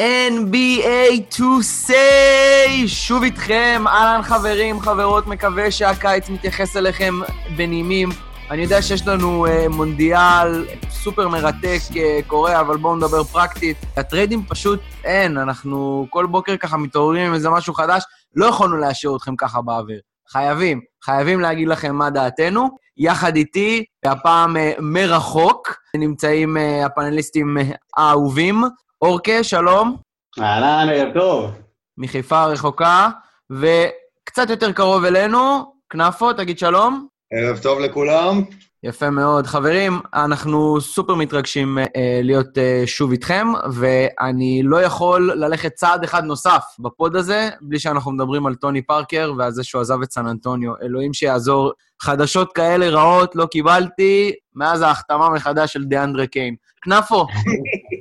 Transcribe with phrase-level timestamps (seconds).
[0.00, 2.86] NBA to say!
[2.86, 7.14] שוב איתכם, אהלן חברים, חברות, מקווה שהקיץ מתייחס אליכם
[7.56, 8.08] בנימים.
[8.50, 11.96] אני יודע שיש לנו uh, מונדיאל סופר מרתק uh,
[12.26, 13.76] קורה, אבל בואו נדבר פרקטית.
[13.96, 18.02] הטריידים פשוט אין, אנחנו כל בוקר ככה מתעוררים עם איזה משהו חדש,
[18.34, 20.00] לא יכולנו להשאיר אתכם ככה באוויר.
[20.32, 22.68] חייבים, חייבים להגיד לכם מה דעתנו.
[22.96, 27.56] יחד איתי, הפעם uh, מרחוק, נמצאים הפאנליסטים
[27.96, 28.64] האהובים.
[29.02, 29.96] אורקה, שלום.
[30.40, 31.50] אהלן, ערב טוב.
[31.98, 33.08] מחיפה הרחוקה,
[33.50, 37.06] וקצת יותר קרוב אלינו, כנפו, תגיד שלום.
[37.32, 38.42] ערב טוב לכולם.
[38.82, 39.46] יפה מאוד.
[39.46, 46.24] חברים, אנחנו סופר מתרגשים אה, להיות אה, שוב איתכם, ואני לא יכול ללכת צעד אחד
[46.24, 50.26] נוסף בפוד הזה, בלי שאנחנו מדברים על טוני פארקר ועל זה שהוא עזב את סן
[50.26, 50.72] אנטוניו.
[50.82, 51.72] אלוהים שיעזור.
[52.02, 56.54] חדשות כאלה רעות לא קיבלתי מאז ההחתמה מחדש של דיאנדרה קיין.
[56.82, 57.26] כנפו.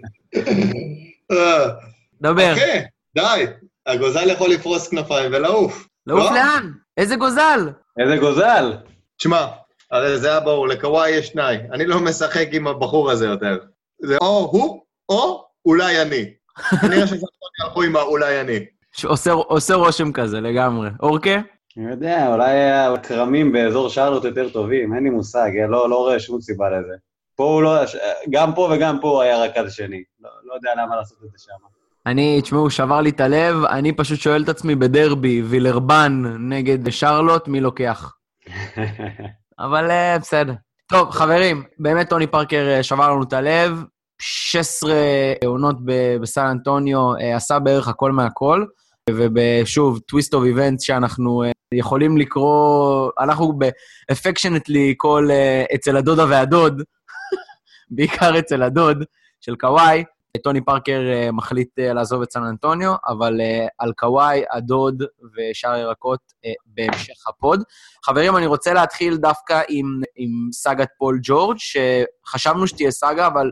[2.21, 2.51] דבר.
[2.51, 2.85] אוקיי,
[3.15, 3.45] די.
[3.85, 5.87] הגוזל יכול לפרוס כנפיים ולעוף.
[6.07, 6.35] לעוף לא?
[6.35, 6.71] לאן?
[6.97, 7.69] איזה גוזל?
[7.99, 8.73] איזה גוזל.
[9.17, 9.45] תשמע,
[9.91, 11.57] הרי זה היה ברור, לקוואי יש תנאי.
[11.71, 13.57] אני לא משחק עם הבחור הזה יותר.
[14.01, 16.25] זה או הוא, או אולי אני.
[16.81, 17.25] כנראה שזה
[17.63, 18.59] הלכו עם האולי אני.
[18.91, 20.89] שעושה עושה רושם כזה לגמרי.
[21.03, 21.39] אורקה?
[21.77, 26.41] אני יודע, אולי הכרמים באזור שרלוט יותר טובים, אין לי מושג, לא, לא רואה שום
[26.41, 26.93] סיבה לזה.
[27.35, 27.75] פה הוא לא...
[28.29, 30.03] גם פה וגם פה הוא היה רכז שני.
[30.21, 31.75] לא, לא יודע למה לעשות את זה שם.
[32.05, 37.47] אני, תשמעו, שבר לי את הלב, אני פשוט שואל את עצמי בדרבי, וילרבן נגד שרלוט,
[37.47, 38.13] מי לוקח?
[39.59, 40.53] אבל uh, בסדר.
[40.87, 43.83] טוב, חברים, באמת טוני פארקר uh, שבר לנו את הלב.
[44.21, 44.93] 16
[45.45, 45.75] עונות
[46.21, 48.65] בסן אנטוניו, uh, עשה בערך הכל מהכל.
[49.09, 55.29] ושוב, twist of event שאנחנו יכולים לקרוא, אנחנו ב-affectionately כל
[55.75, 56.83] אצל הדודה והדוד,
[57.89, 59.03] בעיקר אצל הדוד
[59.41, 60.03] של קוואי.
[60.43, 65.03] טוני פארקר uh, מחליט uh, לעזוב את סן אנטוניו, אבל uh, על קוואי, הדוד
[65.35, 67.63] ושאר ירקות uh, בהמשך ה pod.
[68.05, 73.51] חברים, אני רוצה להתחיל דווקא עם, עם סאגת פול ג'ורג', שחשבנו שתהיה סאגה, אבל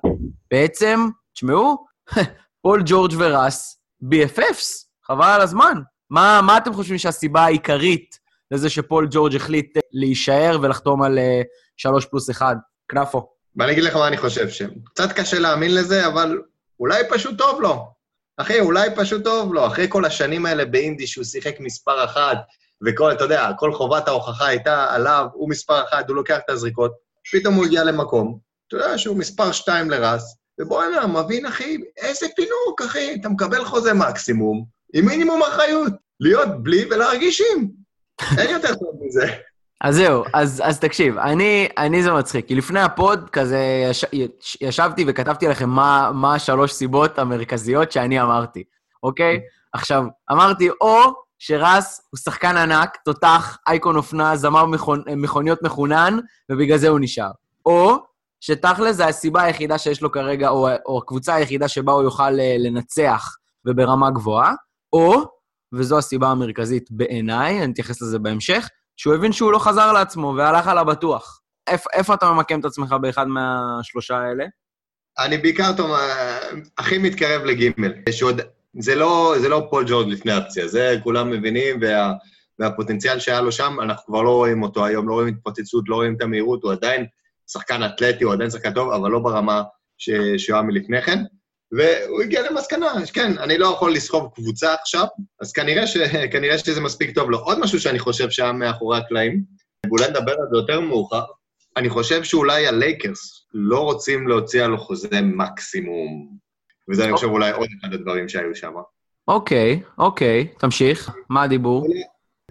[0.52, 1.00] בעצם,
[1.34, 1.86] תשמעו,
[2.64, 5.78] פול ג'ורג' ורס, BFFs, חבל על הזמן.
[6.10, 8.20] מה, מה אתם חושבים שהסיבה העיקרית
[8.52, 12.58] לזה שפול ג'ורג' החליט להישאר ולחתום על uh, 3 פלוס 1?
[12.88, 13.34] כנפו.
[13.56, 14.70] ואני אגיד לך מה אני חושב שם.
[14.84, 16.42] קצת קשה להאמין לזה, אבל
[16.80, 17.88] אולי פשוט טוב לו.
[18.38, 19.68] אחי, אולי פשוט טוב לו.
[19.68, 22.38] אחרי כל השנים האלה באינדי שהוא שיחק מספר אחת,
[22.86, 26.92] וכל, אתה יודע, כל חובת ההוכחה הייתה עליו, הוא מספר אחת, הוא לוקח את הזריקות,
[27.32, 32.82] פתאום הוא הגיע למקום, אתה יודע שהוא מספר שתיים לרס, ובואנה, מבין, אחי, איזה פינוק,
[32.86, 37.68] אחי, אתה מקבל חוזה מקסימום, עם מינימום אחריות, להיות בלי ולהרגיש עם.
[38.38, 39.28] אין יותר טוב מזה.
[39.84, 43.60] אז זהו, אז, אז תקשיב, אני, אני זה מצחיק, כי לפני ה pod כזה
[43.92, 44.06] יש,
[44.62, 48.64] ישבתי וכתבתי לכם מה, מה השלוש סיבות המרכזיות שאני אמרתי,
[49.04, 49.40] אוקיי?
[49.74, 51.00] עכשיו, אמרתי, או
[51.40, 56.18] שרס הוא שחקן ענק, תותח, אייקון אופנה, זמר מכונ, מכוניות מחונן,
[56.52, 57.32] ובגלל זה הוא נשאר.
[57.66, 57.98] או
[58.42, 62.56] שתכל'ס זה הסיבה היחידה שיש לו כרגע, או, או הקבוצה היחידה שבה הוא יוכל אה,
[62.60, 63.36] לנצח
[63.66, 64.54] וברמה גבוהה,
[64.94, 65.24] או,
[65.74, 68.68] וזו הסיבה המרכזית בעיניי, אני אתייחס לזה בהמשך,
[68.98, 71.42] שהוא הבין שהוא לא חזר לעצמו והלך על הבטוח.
[71.68, 74.46] איפ, איפה אתה ממקם את עצמך באחד מהשלושה האלה?
[75.20, 75.92] אני בעיקר טוב,
[76.78, 77.94] הכי מתקרב לגימל.
[78.12, 78.42] שעוד,
[78.80, 82.14] זה לא, זה לא פול ג'ורד לפני הפציעה, זה כולם מבינים, וה,
[82.60, 86.16] והפוטנציאל שהיה לו שם, אנחנו כבר לא רואים אותו היום, לא רואים התפוצצות, לא רואים
[86.16, 87.06] את המהירות, הוא עדיין
[87.48, 89.64] שחקן אתלטי, הוא עדיין שחקן טוב, אבל לא ברמה
[89.98, 91.20] ש, שהוא היה מלפני כן.
[91.78, 95.06] והוא הגיע למסקנה, כן, אני לא יכול לסחוב קבוצה עכשיו,
[95.42, 95.98] אז כנראה, ש,
[96.32, 97.40] כנראה שזה מספיק טוב לו.
[97.40, 99.44] עוד משהו שאני חושב שהיה מאחורי הקלעים,
[99.86, 101.24] ואולי נדבר על זה יותר מאוחר,
[101.78, 106.38] אני חושב שאולי הלייקרס לא רוצים להוציא עליו חוזה מקסימום.
[106.90, 108.74] וזה, אני חושב, אולי עוד אחד הדברים שהיו שם.
[109.28, 111.12] אוקיי, אוקיי, תמשיך.
[111.30, 111.88] מה הדיבור?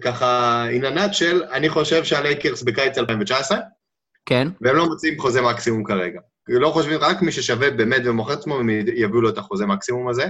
[0.01, 3.57] ככה, in a nutshell, אני חושב שהלייקרס בקיץ 2019,
[4.25, 4.47] כן.
[4.61, 6.19] והם לא מוציאים חוזה מקסימום כרגע.
[6.47, 10.25] לא חושבים, רק מי ששווה באמת ומוכר עצמו, הם יביאו לו את החוזה מקסימום הזה.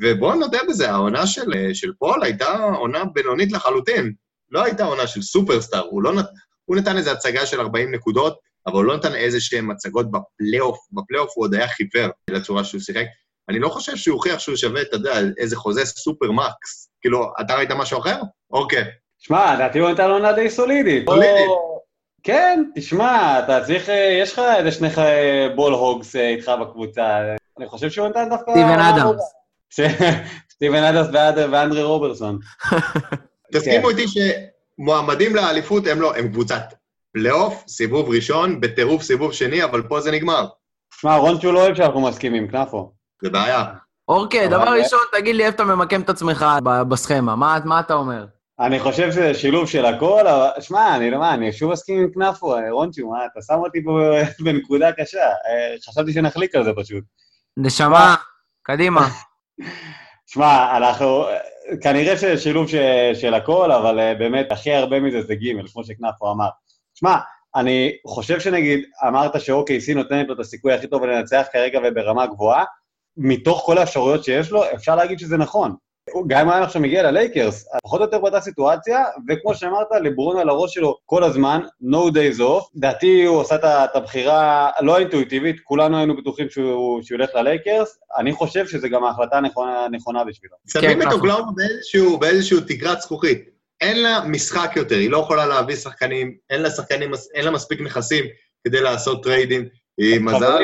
[0.00, 4.12] ובואו נודה בזה, העונה של, של פול הייתה עונה בינונית לחלוטין.
[4.50, 6.26] לא הייתה עונה של סופרסטאר, הוא, לא נת...
[6.64, 10.78] הוא נתן איזו הצגה של 40 נקודות, אבל הוא לא נתן איזה שהן הצגות בפלייאוף.
[10.92, 13.04] בפלייאוף הוא עוד היה חיוור לצורה שהוא שיחק.
[13.48, 16.90] אני לא חושב שהוא הוכיח שהוא שווה, אתה יודע, איזה חוזה super max.
[17.00, 18.20] כאילו, אתה ראית משהו אחר?
[18.50, 18.84] אוקיי.
[19.18, 21.06] שמע, לדעתי הוא נתן עונה די סולידית.
[21.06, 21.71] סולידית.
[22.22, 23.88] כן, תשמע, אתה צריך,
[24.22, 24.88] יש לך איזה שני
[25.56, 27.18] ball hogs איתך בקבוצה.
[27.58, 28.52] אני חושב שהוא נתן דווקא...
[28.52, 29.22] סטיבן אדמס.
[30.54, 31.06] סטיבן אדמס
[31.52, 32.38] ואנדרי רוברסון.
[33.52, 36.62] תסכימו איתי שמועמדים לאליפות הם לא, הם קבוצת
[37.12, 40.46] פלייאוף, סיבוב ראשון, בטירוף סיבוב שני, אבל פה זה נגמר.
[41.00, 42.92] שמע, רון שהוא לא אוהב שאנחנו מסכימים, כנפו.
[43.22, 43.64] זה בעיה.
[44.08, 46.46] אוקיי, אבל- דבר ראשון, תגיד לי איפה אתה ממקם את עצמך
[46.88, 48.24] בסכמה, מה מה אתה אומר?
[48.62, 52.10] אני חושב שזה שילוב של הכל, אבל שמע, אני לא מה, אני שוב מסכים עם
[52.12, 54.00] כנפו, אה, רונצ'ו, מה, אתה שם אותי פה
[54.44, 55.24] בנקודה קשה.
[55.24, 57.04] אה, חשבתי שנחליק על זה פשוט.
[57.56, 58.14] נשמה,
[58.62, 59.08] קדימה.
[60.32, 61.24] שמע, אנחנו,
[61.82, 62.74] כנראה שזה שילוב ש,
[63.14, 66.48] של הכל, אבל באמת, הכי הרבה מזה זה ג', כמו שכנפו אמר.
[66.94, 67.16] שמע,
[67.56, 72.64] אני חושב שנגיד, אמרת שאו.קיי.סי נותנת לו את הסיכוי הכי טוב לנצח כרגע וברמה גבוהה,
[73.16, 75.76] מתוך כל האפשרויות שיש לו, אפשר להגיד שזה נכון.
[76.10, 80.38] הוא- גם אם היה עכשיו מגיע ללייקרס, פחות או יותר באותה סיטואציה, וכמו שאמרת, לברון
[80.38, 82.64] על הראש שלו כל הזמן, no days off.
[82.76, 83.54] לדעתי הוא עשה
[83.84, 87.98] את הבחירה לא אינטואיטיבית, כולנו היינו בטוחים שהוא, שהוא ילך ללייקרס.
[88.18, 90.56] אני חושב שזו גם ההחלטה הנכונה, בשבילו.
[90.68, 91.18] שמים את נכון.
[91.18, 93.48] אוקלאומה באיזשהו, באיזשהו תקרת זכוכית.
[93.80, 97.80] אין לה משחק יותר, היא לא יכולה להביא שחקנים, אין לה שחקנים, אין לה מספיק
[97.80, 98.24] נכסים
[98.66, 99.68] כדי לעשות טריידים.
[99.98, 100.58] היא מזל,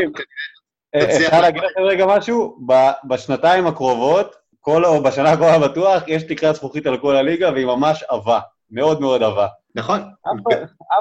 [0.96, 2.58] אפשר לה- להגיד לכם רגע משהו?
[2.69, 4.37] ב- בשנתיים הקרובות,
[4.69, 8.41] כל, או בשנה הקרובה בטוח, יש תקרת זכוכית על כל הליגה, והיא ממש עבה.
[8.70, 9.47] מאוד מאוד עבה.
[9.75, 10.00] נכון?
[10.00, 10.55] אף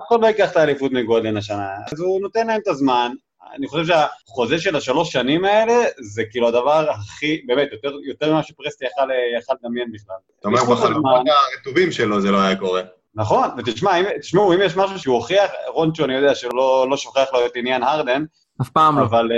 [0.08, 1.68] אחד- לא ייקח את האליפות מגולדן השנה.
[1.92, 3.12] אז הוא נותן להם את הזמן.
[3.56, 5.74] אני חושב שהחוזה של השלוש שנים האלה,
[6.14, 10.16] זה כאילו הדבר הכי, באמת, יותר, יותר ממה שפרסטי יכל, לדמיין בכלל.
[10.40, 11.22] אתה אומר, בחלומות.
[11.58, 12.82] הרטובים שלו זה לא היה קורה.
[13.16, 17.28] נכון, ותשמע, אם, תשמעו, אם יש משהו שהוא הוכיח, רונצ'ו, אני יודע שלא לא שוכח
[17.34, 18.24] לו את עניין הרדן,
[18.62, 19.04] אף פעם לא.
[19.04, 19.30] אבל...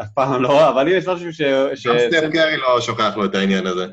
[0.00, 1.40] אף פעם לא, אבל אם יש משהו ש...
[1.86, 3.86] גם סטף קרי לא שוכח לו את העניין הזה.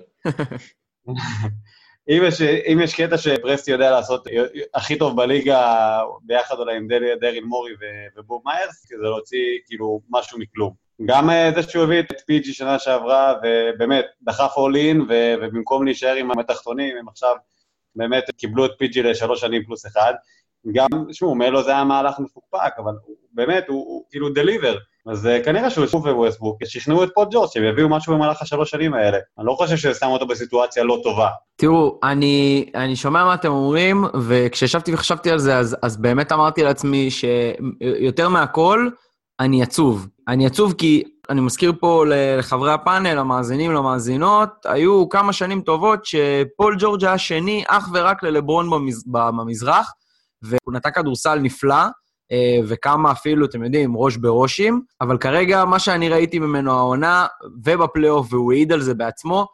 [2.10, 4.28] אם יש, אם יש קטע שפרסטי יודע לעשות
[4.74, 7.72] הכי טוב בליגה, ביחד אולי עם דרי- דריל מורי
[8.18, 10.74] ובוב מיירס, זה להוציא כאילו משהו מכלום.
[11.06, 16.16] גם אה, זה שהוא הביא את פיג'י שנה שעברה, ובאמת, דחף אול אין, ובמקום להישאר
[16.16, 17.36] עם המתחתונים, הם עכשיו
[17.96, 20.14] באמת קיבלו את פיג'י לשלוש שנים פלוס אחד.
[20.74, 24.78] גם, תשמעו, מלו זה היה מהלך מפוקפק, אבל הוא, באמת, הוא, הוא כאילו deliver.
[25.06, 28.70] אז uh, כנראה שהוא שוב ווסטברוק, שכנעו את פול ג'ורג' שהם יביאו משהו במהלך השלוש
[28.70, 29.18] שנים האלה.
[29.40, 31.30] אני לא חושב שם אותו בסיטואציה לא טובה.
[31.56, 36.64] תראו, אני, אני שומע מה אתם אומרים, וכשישבתי וחשבתי על זה, אז, אז באמת אמרתי
[36.64, 38.90] לעצמי שיותר מהכל,
[39.40, 40.08] אני עצוב.
[40.28, 46.76] אני עצוב כי, אני מזכיר פה לחברי הפאנל, המאזינים, למאזינות, היו כמה שנים טובות שפול
[46.80, 49.92] ג'ורג' היה שני אך ורק ללברון במז, במזרח,
[50.42, 51.90] והוא נתן כדורסל נפלא, אה,
[52.68, 57.28] וכמה אפילו, אתם יודעים, ראש בראשים, אבל כרגע מה שאני ראיתי ממנו העונה,
[57.66, 59.48] ובפלייאוף, והוא העיד על זה בעצמו,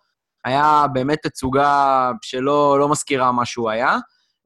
[0.46, 3.98] היה באמת תצוגה שלא לא מזכירה מה שהוא היה.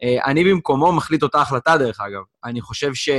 [0.04, 2.22] אה, אני במקומו מחליט אותה החלטה, דרך אגב.
[2.46, 3.10] אני חושב ש...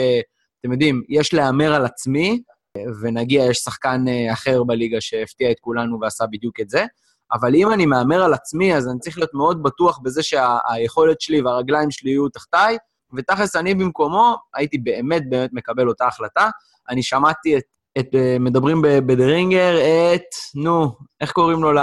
[0.61, 2.43] אתם יודעים, יש להמר על עצמי,
[2.77, 6.85] אה, ונגיע, יש שחקן אה, אחר בליגה שהפתיע את כולנו ועשה בדיוק את זה,
[7.33, 11.43] אבל אם אני מהמר על עצמי, אז אני צריך להיות מאוד בטוח בזה שהיכולת שלי
[11.43, 12.79] והרגליים שלי יהיו תחתיי,
[13.17, 16.49] ותכלס אני במקומו הייתי באמת באמת מקבל אותה החלטה.
[16.91, 17.63] אני שמעתי את,
[17.99, 19.77] את אה, מדברים ב- בדרינגר,
[20.15, 20.23] את,
[20.55, 21.79] נו, איך קוראים לו ל...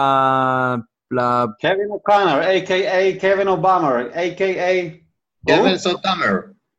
[1.11, 1.19] ל...
[1.61, 3.21] קווין אוקאנר, a.k.a.
[3.21, 4.95] קווין אובאמר, a.k.a.
[5.47, 6.31] קווין סוטאמר.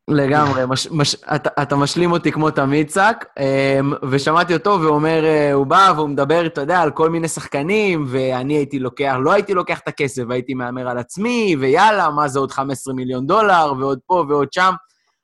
[0.07, 5.53] לגמרי, מש, מש, אתה, אתה משלים אותי כמו תמיד, צק, אמ, ושמעתי אותו ואומר, אה,
[5.53, 9.53] הוא בא והוא מדבר, אתה יודע, על כל מיני שחקנים, ואני הייתי לוקח, לא הייתי
[9.53, 13.99] לוקח את הכסף, הייתי מהמר על עצמי, ויאללה, מה זה עוד 15 מיליון דולר, ועוד
[14.05, 14.73] פה ועוד שם.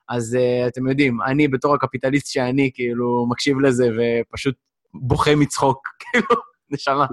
[0.10, 4.56] אז uh, אתם יודעים, אני בתור הקפיטליסט שאני, כאילו, מקשיב לזה ופשוט
[4.94, 6.36] בוכה מצחוק, כאילו,
[6.72, 7.06] נשמה,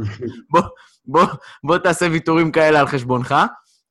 [0.50, 0.60] בוא,
[1.04, 1.24] בוא,
[1.64, 3.34] בוא תעשה ויתורים כאלה על חשבונך,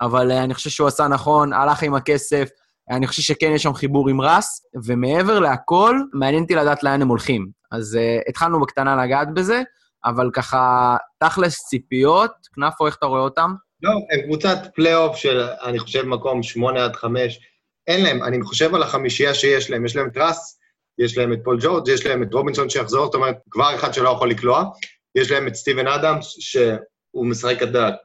[0.02, 2.50] אבל uh, אני חושב שהוא עשה נכון, הלך עם הכסף,
[2.90, 7.08] אני חושב שכן יש שם חיבור עם רס, ומעבר להכל, מעניין אותי לדעת לאן הם
[7.08, 7.50] הולכים.
[7.72, 9.62] אז uh, התחלנו בקטנה לגעת בזה,
[10.06, 13.54] אבל ככה, תכלס ציפיות, כנפו, איך אתה רואה אותם?
[13.82, 17.40] לא, הם קבוצת פלייאוף של, אני חושב, מקום 8 עד 5.
[17.88, 19.86] אין להם, אני חושב על החמישייה שיש להם.
[19.86, 20.60] יש להם את רס,
[21.00, 24.10] יש להם את פול ג'ורג', יש להם את רובינסון שיחזור, זאת אומרת, כבר אחד שלא
[24.10, 24.64] יכול לקלוע.
[25.16, 26.36] יש להם את סטיבן אדמס,
[27.16, 27.58] שהוא משחק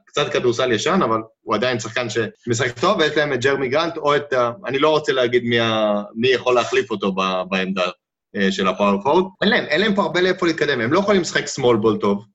[0.05, 4.15] קצת כדורסל ישן, אבל הוא עדיין שחקן שמשחק טוב, ויש להם את ג'רמי גרנט, או
[4.15, 4.51] את ה...
[4.65, 7.89] אני לא רוצה להגיד מי, ה, מי יכול להחליף אותו ב, בעמדה
[8.35, 9.23] אה, של ה power forward.
[9.41, 12.25] אין להם, אין להם פה הרבה לאיפה להתקדם, הם לא יכולים לשחק small ball טוב.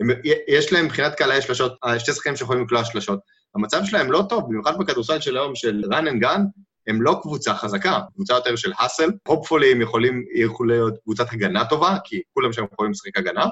[0.00, 0.10] הם,
[0.48, 3.20] יש להם מבחינת קלעי שלשות, שתי שחקנים שיכולים לקלוע שלשות.
[3.54, 6.40] המצב שלהם לא טוב, במיוחד בכדורסל של היום של run and gun,
[6.86, 9.10] הם לא קבוצה חזקה, קבוצה יותר של hustle.
[9.28, 13.46] Hopefully הם יכולים, יכולים להיות קבוצת הגנה טובה, כי כולם שם יכולים לשחק הגנה,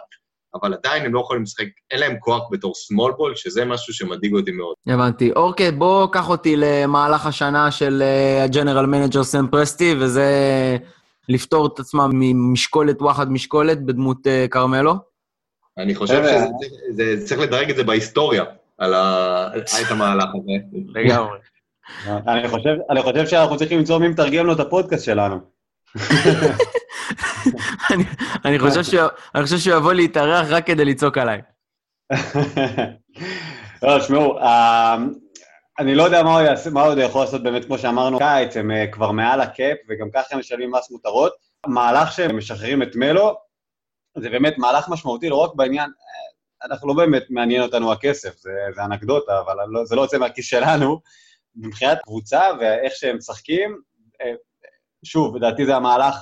[0.54, 4.34] אבל עדיין הם לא יכולים לשחק, אין להם כוח בתור small ball, שזה משהו שמדאיג
[4.34, 4.74] אותי מאוד.
[4.86, 5.32] הבנתי.
[5.36, 8.02] אוקיי, בוא קח אותי למהלך השנה של
[8.44, 10.26] ה general manager סם פרסטי, וזה
[11.28, 14.94] לפטור את עצמם ממשקולת וואחד משקולת בדמות uh, כרמלו.
[15.78, 18.44] אני חושב שזה צריך לדרג את זה בהיסטוריה,
[18.78, 18.94] על
[19.54, 20.52] את המהלך הזה.
[20.94, 21.38] לגמרי.
[22.06, 25.57] אני חושב, אני חושב שאנחנו צריכים למצוא מי מתרגם לו את הפודקאסט שלנו.
[28.44, 31.42] אני, חושב שהוא יבוא להתארח רק כדי לצעוק עליי.
[33.82, 34.96] לא, שמעו, אה,
[35.78, 38.56] אני לא יודע מה הוא, יעשה, מה הוא עוד יכול לעשות באמת, כמו שאמרנו, קיץ,
[38.56, 41.32] הם אה, כבר מעל הקאפ, וגם ככה הם משלמים מס מותרות.
[41.64, 43.36] המהלך שהם משחררים את מלו,
[44.18, 48.50] זה באמת מהלך משמעותי, לא רק בעניין, אה, אנחנו לא באמת מעניין אותנו הכסף, זה,
[48.74, 51.00] זה אנקדוטה, אבל לא, זה לא יוצא מהכיס שלנו.
[51.56, 53.78] מבחינת קבוצה ואיך שהם משחקים,
[55.04, 56.14] שוב, לדעתי זה המהלך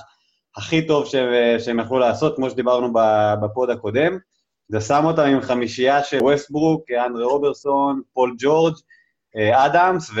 [0.57, 2.93] הכי טוב שהם, שהם יכלו לעשות, כמו שדיברנו
[3.41, 4.17] ב pod הקודם.
[4.69, 8.75] זה שם אותם עם חמישייה של ווסטברוק, אנדרי רוברסון, פול ג'ורג',
[9.37, 10.11] אה, אדמס,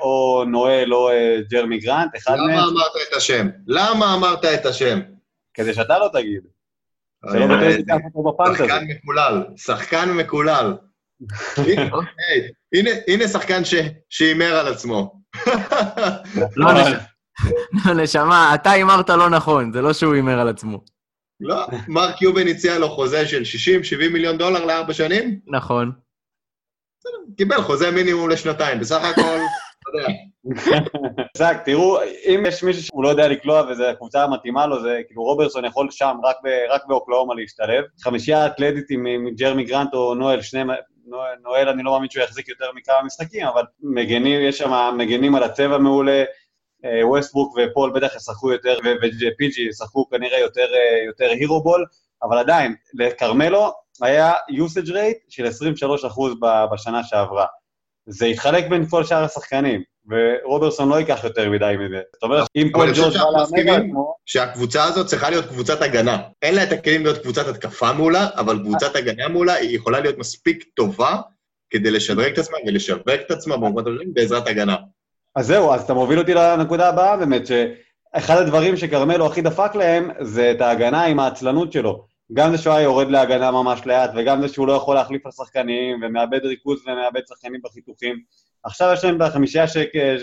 [0.00, 2.50] או נואל או אה, ג'רמי גרנט, אחד מהם...
[2.50, 3.48] למה אמרת את השם?
[3.66, 5.00] למה אמרת את השם?
[5.54, 6.42] כדי שאתה לא תגיד.
[7.32, 8.68] שלא בטוח שתיקח אותו בפנטזי.
[8.68, 10.74] שחקן מקולל, שחקן מקולל.
[13.08, 13.62] הנה שחקן
[14.08, 15.20] שהימר על עצמו.
[17.86, 20.84] לא, נשמה, אתה הימרת לא נכון, זה לא שהוא הימר על עצמו.
[21.40, 23.42] לא, מרק קיובן הציע לו חוזה של
[24.06, 25.40] 60-70 מיליון דולר לארבע שנים?
[25.46, 25.92] נכון.
[27.36, 30.08] קיבל חוזה מינימום לשנתיים, בסך הכל, אתה יודע.
[31.36, 35.22] זק, תראו, אם יש מישהו שהוא לא יודע לקלוע וזו הקבוצה המתאימה לו, זה כאילו
[35.22, 37.84] רוברסון יכול שם, רק, ב, רק באוקלאומה להשתלב.
[38.02, 40.62] חמישייה אתלטית עם, עם ג'רמי גרנט או נואל, שני...
[41.42, 45.42] נואל, אני לא מאמין שהוא יחזיק יותר מכמה משחקים, אבל מגנים, יש שם מגנים על
[45.42, 46.24] הצבע מעולה,
[47.02, 51.84] ווסטברוק ופול בטח ישחקו יותר, ופיג'י ישחקו כנראה יותר, אה, יותר hero ball,
[52.22, 53.72] אבל עדיין, לכרמלו
[54.02, 56.34] היה usage rate של 23%
[56.72, 57.46] בשנה שעברה.
[58.06, 62.00] זה התחלק בין כל שאר השחקנים, ורוברסון לא ייקח יותר מדי מזה.
[62.12, 63.24] זאת אומרת, אם כל ג'ורג' בא
[63.58, 64.14] להמר עצמו...
[64.26, 66.18] שהקבוצה הזאת צריכה להיות קבוצת הגנה.
[66.42, 70.18] אין לה את הכלים להיות קבוצת התקפה מעולה, אבל קבוצת הגנה מעולה היא יכולה להיות
[70.18, 71.16] מספיק טובה
[71.70, 73.84] כדי לשדרג את עצמה ולשווק את עצמה במקומות
[74.14, 74.76] בעזרת הגנה.
[75.36, 80.10] אז זהו, אז אתה מוביל אותי לנקודה הבאה באמת, שאחד הדברים שכרמלו הכי דפק להם
[80.20, 82.04] זה את ההגנה עם העצלנות שלו.
[82.32, 85.32] גם זה שהוא היה יורד להגנה ממש לאט, וגם זה שהוא לא יכול להחליף על
[85.32, 88.16] שחקנים, ומאבד ריכוז ומאבד שחקנים בחיתוכים.
[88.64, 89.76] עכשיו יש להם את החמישייה, ש...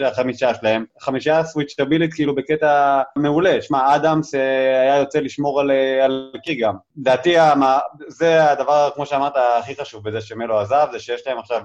[0.05, 3.61] החמישייה שלהם, חמישייה סוויצ'בילית כאילו בקטע מעולה.
[3.61, 6.75] שמע, אדמס אה, היה יוצא לשמור על, אה, על קי גם.
[6.97, 7.35] לדעתי,
[8.07, 11.61] זה הדבר, כמו שאמרת, הכי חשוב בזה שמלו עזב, זה שיש להם עכשיו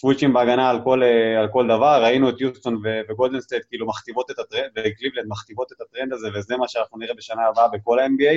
[0.00, 4.30] סוויצ'ים בהגנה על כל, אה, על כל דבר, ראינו את יוסטון וגולדן סטייט כאילו מכתיבות
[4.30, 8.36] את הטרנד, וקליבלנד מכתיבות את הטרנד הזה, וזה מה שאנחנו נראה בשנה הבאה בכל ה-NBA.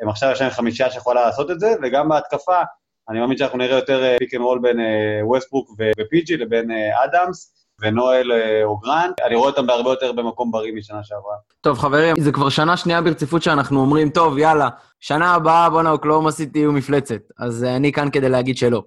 [0.00, 2.62] הם עכשיו יש להם חמישייה שיכולה לעשות את זה, וגם בהתקפה,
[3.08, 4.76] אני מאמין שאנחנו נראה יותר pick and roll בין
[5.22, 6.70] ווסטברוק ופיג'י לבין
[7.04, 7.52] אדמס.
[7.80, 8.30] ונואל
[8.64, 11.34] או גרנט, אני רואה אותם בהרבה יותר במקום בריא משנה שעברה.
[11.60, 14.68] טוב, חברים, זה כבר שנה שנייה ברציפות שאנחנו אומרים, טוב, יאללה,
[15.00, 17.20] שנה הבאה בואנה אוקלאומה סיטי יהיו מפלצת.
[17.38, 18.82] אז אני כאן כדי להגיד שלא,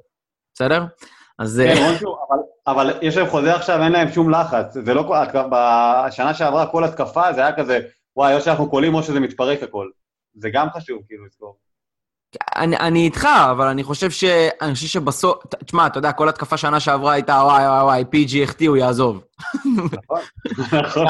[0.53, 0.85] בסדר?
[1.39, 1.61] אז...
[1.65, 1.95] כן,
[2.29, 4.73] אבל, אבל יש להם חוזה עכשיו, אין להם שום לחץ.
[4.73, 5.13] זה לא...
[5.51, 7.79] בשנה שעברה כל התקפה זה היה כזה,
[8.15, 9.87] וואי, או שאנחנו קולים או שזה מתפרק הכל.
[10.35, 11.57] זה גם חשוב, כאילו, לזכור.
[12.55, 14.23] אני, אני איתך, אבל אני חושב ש...
[14.61, 15.43] אני חושב שבסוף...
[15.65, 19.23] תשמע, אתה יודע, כל התקפה שנה שעברה הייתה, וואי, וואי, וואי, פי.ג'י החטיא, הוא יעזוב.
[19.93, 20.19] נכון,
[20.83, 21.05] נכון.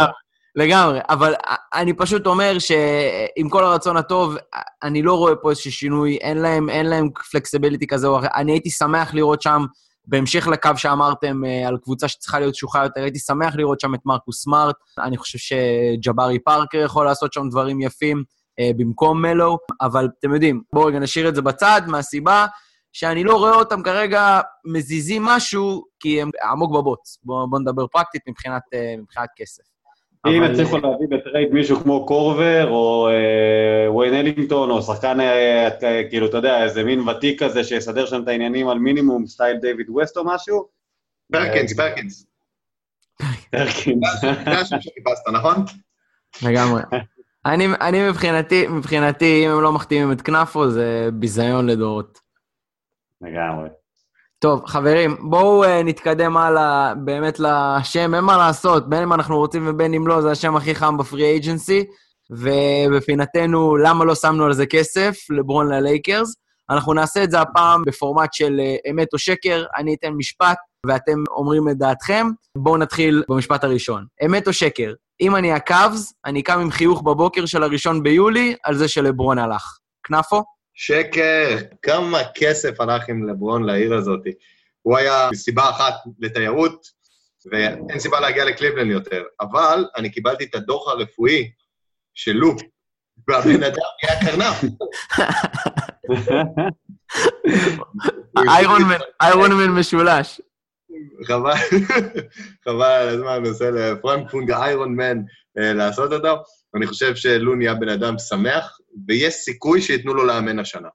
[0.56, 1.34] לגמרי, אבל
[1.74, 4.36] אני פשוט אומר שעם כל הרצון הטוב,
[4.84, 8.28] אני לא רואה פה איזשהו שינוי, אין להם, אין להם פלקסיביליטי כזה או אחר.
[8.36, 9.66] אני הייתי שמח לראות שם,
[10.10, 14.00] בהמשך לקו שאמרתם אה, על קבוצה שצריכה להיות שוחה יותר, הייתי שמח לראות שם את
[14.06, 14.76] מרקוס סמארט.
[15.00, 18.24] אני חושב שג'בארי פארקר יכול לעשות שם דברים יפים.
[18.60, 22.46] אה, במקום מלו, אבל אתם יודעים, בואו רגע נשאיר את זה בצד, מהסיבה
[22.94, 27.18] שאני לא רואה אותם כרגע מזיזים משהו, כי הם עמוק בבוץ.
[27.24, 29.64] בואו בוא נדבר פרקטית מבחינת, אה, מבחינת כסף.
[30.28, 30.90] אם הצליחו אבל...
[30.90, 36.28] להביא ב trade מישהו כמו קורבר, או אה, וויין אלינגטון, או שחקן, אה, אה, כאילו,
[36.28, 40.18] אתה יודע, איזה מין ותיק כזה שיסדר שם את העניינים על מינימום, style דיוויד ווסט
[40.18, 40.68] או משהו.
[41.32, 42.26] פרקינס, פרקינס.
[43.52, 44.22] פרקינס.
[44.22, 45.56] זה השם שחיפשת, נכון?
[46.44, 46.82] לגמרי.
[47.46, 52.20] אני, אני מבחינתי, מבחינתי, אם הם לא מחתימים את כנפו, זה ביזיון לדורות.
[53.22, 53.70] לגמרי.
[54.42, 59.68] טוב, חברים, בואו uh, נתקדם הלאה באמת לשם, אין מה לעשות, בין אם אנחנו רוצים
[59.68, 61.86] ובין אם לא, זה השם הכי חם בפרי אייג'נסי,
[62.30, 66.36] ובפינתנו, למה לא שמנו על זה כסף, לברון ללייקרס.
[66.70, 71.24] אנחנו נעשה את זה הפעם בפורמט של uh, אמת או שקר, אני אתן משפט ואתם
[71.32, 72.28] אומרים את דעתכם.
[72.58, 74.06] בואו נתחיל במשפט הראשון.
[74.26, 74.94] אמת או שקר?
[75.22, 79.78] אם אני הקאבס, אני קם עם חיוך בבוקר של הראשון ביולי על זה שלברון הלך.
[80.04, 80.44] כנפו?
[80.82, 81.58] שקר.
[81.82, 84.22] כמה כסף הלך עם לברון לעיר הזאת.
[84.82, 86.88] הוא היה סיבה אחת לתיירות,
[87.52, 89.24] ואין סיבה להגיע לקליבלנד יותר.
[89.42, 91.52] אבל אני קיבלתי את הדוח הרפואי
[92.14, 92.56] של לו,
[93.28, 94.64] והבן אדם היה קרנף.
[99.22, 100.42] איירון מן משולש.
[101.28, 101.54] חבל,
[102.66, 105.22] חבל על הזמן, נעשה לפרנקפונג איירון מן
[105.60, 106.44] אה, לעשות אותו.
[106.76, 110.90] אני חושב שלו נהיה בן אדם שמח, ויש סיכוי שייתנו לו לאמן השנה.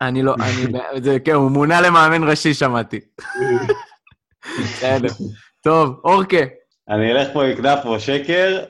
[0.00, 3.00] אני לא, אני, זה, כן, הוא מונה למאמן ראשי, שמעתי.
[4.60, 5.08] בסדר.
[5.60, 6.44] טוב, אורקה.
[6.88, 8.64] אני אלך פה עם כנף או שקר,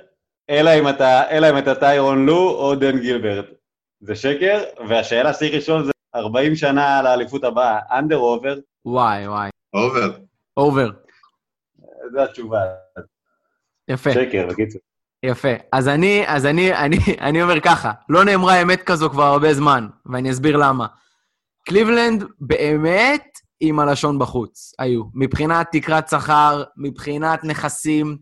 [0.51, 3.45] אלא אם אתה, אלא אם אתה טיירון לו או דן גילברט.
[4.01, 8.59] זה שקר, והשאלה שצריך לשאול זה 40 שנה לאליפות הבאה, under או over?
[8.85, 9.51] וואי, וואי.
[9.75, 10.19] over.
[10.57, 10.91] over.
[12.13, 12.61] זו התשובה.
[13.89, 14.11] יפה.
[14.13, 14.81] שקר, בקיצור.
[15.23, 15.49] יפה.
[15.73, 19.89] אז אני, אז אני, אני, אני אומר ככה, לא נאמרה אמת כזו כבר הרבה זמן,
[20.07, 20.87] ואני אסביר למה.
[21.69, 23.25] קליבלנד באמת
[23.61, 25.03] עם הלשון בחוץ, היו.
[25.15, 28.17] מבחינת תקרת שכר, מבחינת נכסים,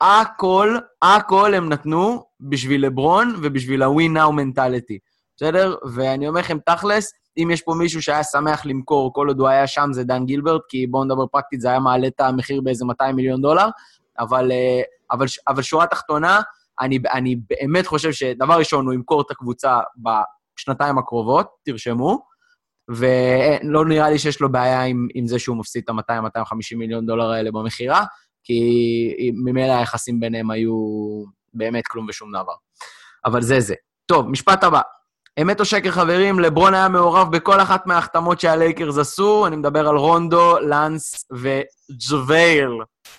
[0.00, 4.98] הכל, הכל הם נתנו בשביל לברון ובשביל ה-win now mentality,
[5.36, 5.74] בסדר?
[5.94, 9.66] ואני אומר לכם, תכלס, אם יש פה מישהו שהיה שמח למכור כל עוד הוא היה
[9.66, 13.16] שם, זה דן גילברט, כי בואו נדבר פרקטית, זה היה מעלה את המחיר באיזה 200
[13.16, 13.68] מיליון דולר,
[14.18, 16.40] אבל, אה, אבל, אבל שורה תחתונה,
[16.80, 22.22] אני, אני באמת חושב שדבר ראשון, הוא ימכור את הקבוצה בשנתיים הקרובות, תרשמו,
[22.88, 27.30] ולא נראה לי שיש לו בעיה עם, עם זה שהוא מפסיד את ה-200-250 מיליון דולר
[27.30, 28.04] האלה במכירה,
[28.44, 28.62] כי
[29.44, 30.74] ממילא היחסים ביניהם היו
[31.54, 32.54] באמת כלום ושום דבר.
[33.24, 33.74] אבל זה זה.
[34.06, 34.80] טוב, משפט הבא.
[35.42, 39.96] אמת או שקר, חברים, לברון היה מעורב בכל אחת מההחתמות שהלייקרס עשו, אני מדבר על
[39.96, 42.70] רונדו, לאנס וג'ווייל.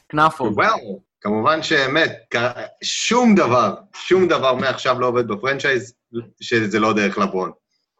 [0.09, 0.43] כנפו.
[0.53, 2.35] וואו, כמובן שאמת,
[2.83, 5.93] שום דבר, שום דבר מעכשיו לא עובד בפרנצ'ייז,
[6.41, 7.51] שזה לא דרך לברון.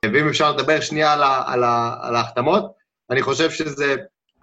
[0.06, 1.64] ואם אפשר לדבר שנייה על, על,
[2.02, 2.72] על ההחתמות,
[3.12, 3.96] אני חושב שזה,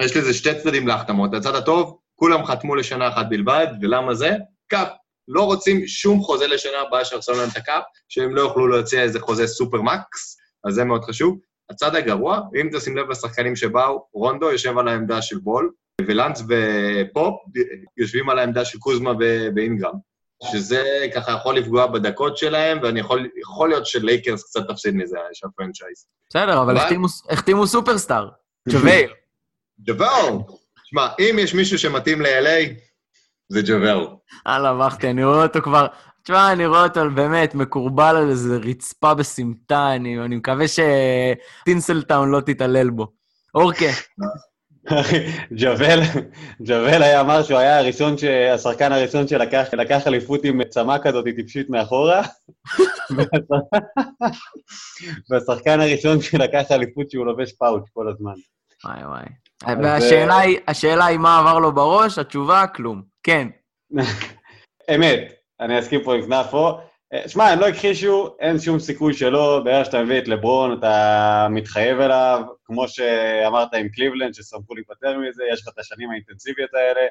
[0.02, 1.34] יש לזה שתי צדדים להחתמות.
[1.34, 4.30] הצד הטוב, כולם חתמו לשנה אחת בלבד, ולמה זה?
[4.66, 4.88] cap.
[5.28, 9.02] לא רוצים שום חוזה לשנה הבאה שיחסום להם את ה cap, שהם לא יוכלו להציע
[9.02, 11.38] איזה חוזה super max, אז זה מאוד חשוב.
[11.70, 15.70] הצד הגרוע, אם תשים לב לשחקנים שבאו, רונדו יושב על העמדה של בול,
[16.00, 17.34] ולאנס ופופ
[17.96, 19.12] יושבים על העמדה של קוזמה
[19.56, 19.94] ואינגרם.
[20.52, 25.44] שזה ככה יכול לפגוע בדקות שלהם, ואני יכול, יכול להיות שלייקרס קצת תפסיד מזה, as
[25.44, 26.06] a franchise.
[26.30, 26.76] בסדר, אבל
[27.30, 28.28] החתימו סופרסטאר,
[28.68, 29.10] ג'ווייל.
[29.86, 30.34] ג'ווייל.
[30.84, 32.72] שמע, אם יש מישהו שמתאים ל-LA,
[33.48, 34.07] זה ג'ווייל.
[34.46, 35.87] הלאה, מחתי, אני רואה אותו כבר...
[36.22, 42.40] תשמע, אני רואה אותו באמת מקורבל על איזה רצפה בסמטה, אני, אני מקווה שטינסלטאון לא
[42.40, 43.07] תתעלל בו.
[43.54, 43.87] אורקה.
[45.59, 46.01] ג'וול,
[46.62, 48.14] ג'וול היה אמר שהוא היה הראשון,
[48.55, 52.23] השחקן הראשון שלקח אליפות עם צמא כזאת טיפשית מאחורה,
[55.31, 58.33] והשחקן הראשון שלקח אליפות שהוא לובש פאוץ' כל הזמן.
[58.85, 59.25] וואי וואי.
[59.83, 63.03] והשאלה היא מה עבר לו בראש, התשובה, כלום.
[63.23, 63.49] כן.
[64.94, 66.79] אמת, אני אסכים פה עם כנפו.
[67.14, 71.46] אה, שמע, הם לא הכחישו, אין שום סיכוי שלא, ברגע שאתה מביא את לברון, אתה
[71.50, 77.07] מתחייב אליו, כמו שאמרת עם קליבלנד, ששמחו להיפטר מזה, יש לך את השנים האינטנסיביות האלה,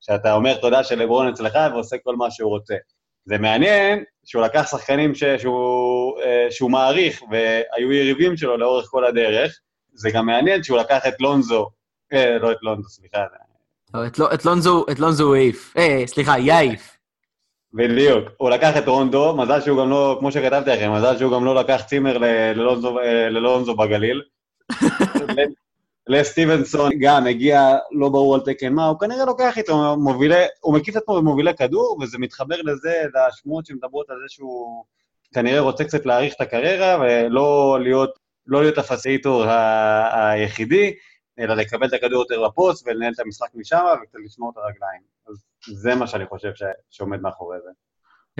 [0.00, 2.74] שאתה אומר תודה שלברון אצלך ועושה כל מה שהוא רוצה.
[3.24, 5.24] זה מעניין שהוא לקח שחקנים ש...
[5.24, 9.58] שהוא, אה, שהוא מעריך, והיו יריבים שלו לאורך כל הדרך.
[9.94, 11.68] זה גם מעניין שהוא לקח את לונזו,
[12.12, 13.24] אה, לא את לונזו, סליחה.
[13.94, 15.74] לא, את, את לונזו, את לונזו הוא העיף.
[15.76, 16.93] אה, סליחה, יעיף.
[17.74, 18.28] בדיוק.
[18.36, 21.54] הוא לקח את רונדו, מזל שהוא גם לא, כמו שכתבתי לכם, מזל שהוא גם לא
[21.54, 22.18] לקח צימר
[23.30, 24.22] ללונזו בגליל.
[26.06, 30.96] לסטיבנסון גם הגיע לא ברור על תקן מה, הוא כנראה לוקח איתו מובילי, הוא מקיף
[30.96, 34.84] את עצמו במובילי כדור, וזה מתחבר לזה, לשמועות שמדברות על זה שהוא
[35.34, 39.44] כנראה רוצה קצת להאריך את הקריירה, ולא להיות, לא להיות הפסיליטור
[40.12, 40.94] היחידי,
[41.38, 45.13] אלא לקבל את הכדור יותר לפוסט ולנהל את המשחק משם וקצת לשמור את הרגליים.
[45.72, 46.62] זה מה שאני חושב ש...
[46.90, 47.70] שעומד מאחורי זה.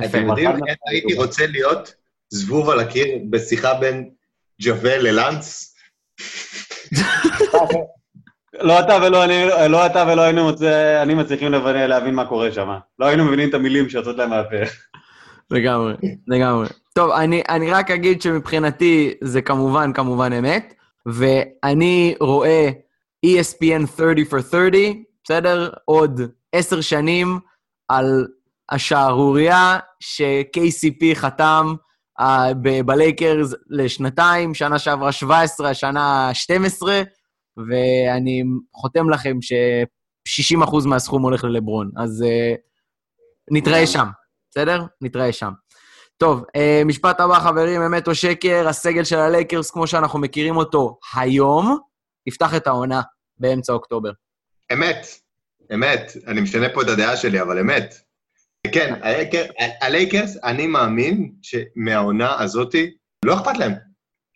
[0.05, 1.95] אתם יודעים איך הייתי רוצה להיות
[2.29, 4.11] זבוב על הקיר בשיחה בין
[4.63, 5.77] ג'וול ללאנס?
[8.61, 12.69] לא אתה ולא אני, לא אתה ולא היינו מוצא, אני מצליחים להבין מה קורה שם.
[12.99, 14.57] לא היינו מבינים את המילים שיוצאות להם מהפה.
[15.51, 15.95] לגמרי,
[16.27, 16.67] לגמרי.
[16.95, 20.75] טוב, אני, אני רק אגיד שמבחינתי זה כמובן, כמובן אמת,
[21.07, 22.71] ואני רואה
[23.27, 25.71] ESPN 30 for 30, בסדר?
[25.85, 26.21] עוד
[26.55, 27.39] עשר שנים
[27.89, 28.27] על
[28.71, 31.75] השערורייה ש-KCP חתם
[32.21, 32.25] uh,
[32.85, 37.03] בלייקרס לשנתיים, שנה שעברה 17, השנה 12,
[37.57, 38.43] ואני
[38.75, 41.91] חותם לכם ש-60% מהסכום הולך ללברון.
[41.97, 42.57] אז uh,
[43.51, 44.07] נתראה שם,
[44.51, 44.85] בסדר?
[45.01, 45.53] נתראה שם.
[46.17, 50.99] טוב, uh, משפט הבא, חברים, אמת או שקר, הסגל של הלייקרס, כמו שאנחנו מכירים אותו
[51.15, 51.79] היום,
[52.27, 53.03] יפתח את העונה
[53.39, 54.11] באמצע אוקטובר.
[54.73, 55.24] אמת.
[55.75, 57.95] אמת, אני משנה פה את הדעה שלי, אבל אמת.
[58.73, 58.95] כן,
[59.81, 62.91] הלייקרס, אני מאמין שמהעונה הזאתי,
[63.25, 63.73] לא אכפת להם.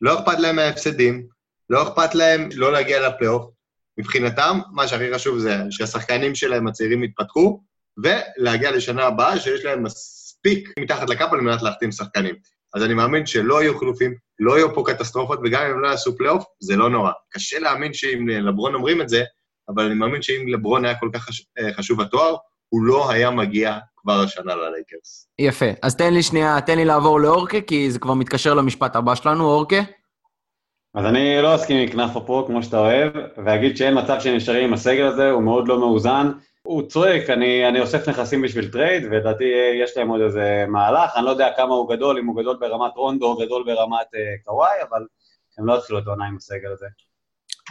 [0.01, 1.27] לא אכפת להם מההפסדים,
[1.71, 3.51] לא אכפת להם לא להגיע לפלייאוף.
[3.99, 7.63] מבחינתם, מה שהכי חשוב זה שהשחקנים שלהם הצעירים יתפתחו,
[8.03, 12.35] ולהגיע לשנה הבאה שיש להם מספיק מתחת ל cap על מנת להחתים שחקנים.
[12.75, 16.45] אז אני מאמין שלא יהיו חילופים, לא יהיו פה קטסטרופות, וגם אם לא יעשו פלייאוף,
[16.61, 17.13] זה לא נורא.
[17.31, 19.25] קשה להאמין שאם לברון אומרים את זה,
[19.69, 21.47] אבל אני מאמין שאם לברון היה כל כך חש...
[21.59, 22.37] אה, חשוב התואר,
[22.69, 25.29] הוא לא היה מגיע כבר השנה ללייקרס.
[25.39, 25.67] יפה.
[25.83, 29.45] אז תן לי שנייה, תן לי לעבור לאורקה, כי זה כבר מתקשר למשפט הבא שלנו,
[29.45, 29.81] אורקה.
[30.95, 33.13] אז אני לא אסכים עם כנפו פה, כמו שאתה אוהב,
[33.45, 36.31] ואגיד שאין מצב שנשארים עם הסגל הזה, הוא מאוד לא מאוזן.
[36.63, 39.45] הוא צועק, אני, אני אוסף נכסים בשביל trade, ולדעתי
[39.83, 42.97] יש להם עוד איזה מהלך, אני לא יודע כמה הוא גדול, אם הוא גדול ברמת
[42.97, 45.07] רונדו או גדול ברמת אה, קוואי, אבל
[45.59, 46.87] הם לא יתחילו את העונה עם הסגל הזה.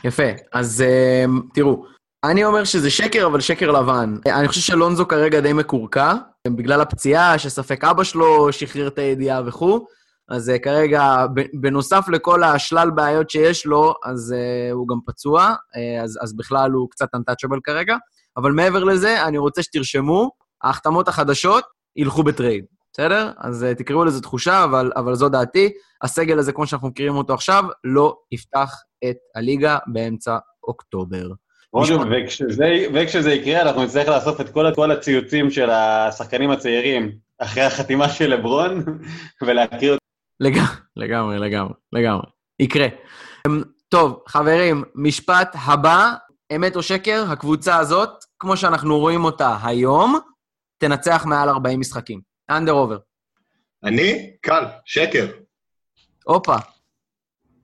[0.03, 0.23] יפה.
[0.53, 1.85] אז אה, תראו,
[2.23, 4.15] אני אומר שזה שקר, אבל שקר לבן.
[4.25, 6.13] אני חושב שלונזו כרגע די מקורקע,
[6.47, 9.85] בגלל הפציעה, שספק אבא שלו שחרר את הידיעה וכו',
[10.29, 14.35] אז uh, כרגע, בנוסף לכל השלל בעיות שיש לו, אז
[14.71, 15.55] הוא גם פצוע,
[16.03, 17.95] אז, אז בכלל הוא קצת untouchable כרגע.
[18.37, 20.31] אבל מעבר לזה, אני רוצה שתרשמו,
[20.63, 21.63] ההחתמות החדשות
[21.95, 22.65] ילכו בטרייד,
[22.99, 23.31] בסדר?
[23.37, 25.69] אז uh, תקראו לזה תחושה, אבל, אבל זו דעתי.
[26.01, 28.73] הסגל הזה, כמו שאנחנו מכירים אותו עכשיו, לא יפתח
[29.09, 31.27] את הליגה באמצע אוקטובר.
[32.11, 38.09] וכשזה, וכשזה יקרה, אנחנו נצטרך לאסוף את כל, כל הציוצים של השחקנים הצעירים אחרי החתימה
[38.09, 38.83] של לברון,
[39.45, 40.05] ולהכיר אותם.
[40.95, 42.25] לגמרי, לגמרי, לגמרי.
[42.59, 42.87] יקרה.
[43.47, 46.13] אמ, טוב, חברים, משפט הבא,
[46.55, 50.19] אמת או שקר, הקבוצה הזאת, כמו שאנחנו רואים אותה היום,
[50.77, 52.26] תנצח מעל 40 משחקים.
[52.49, 52.97] אנדר עובר.
[53.83, 54.31] אני?
[54.41, 55.27] קל, שקר.
[56.23, 56.55] הופה.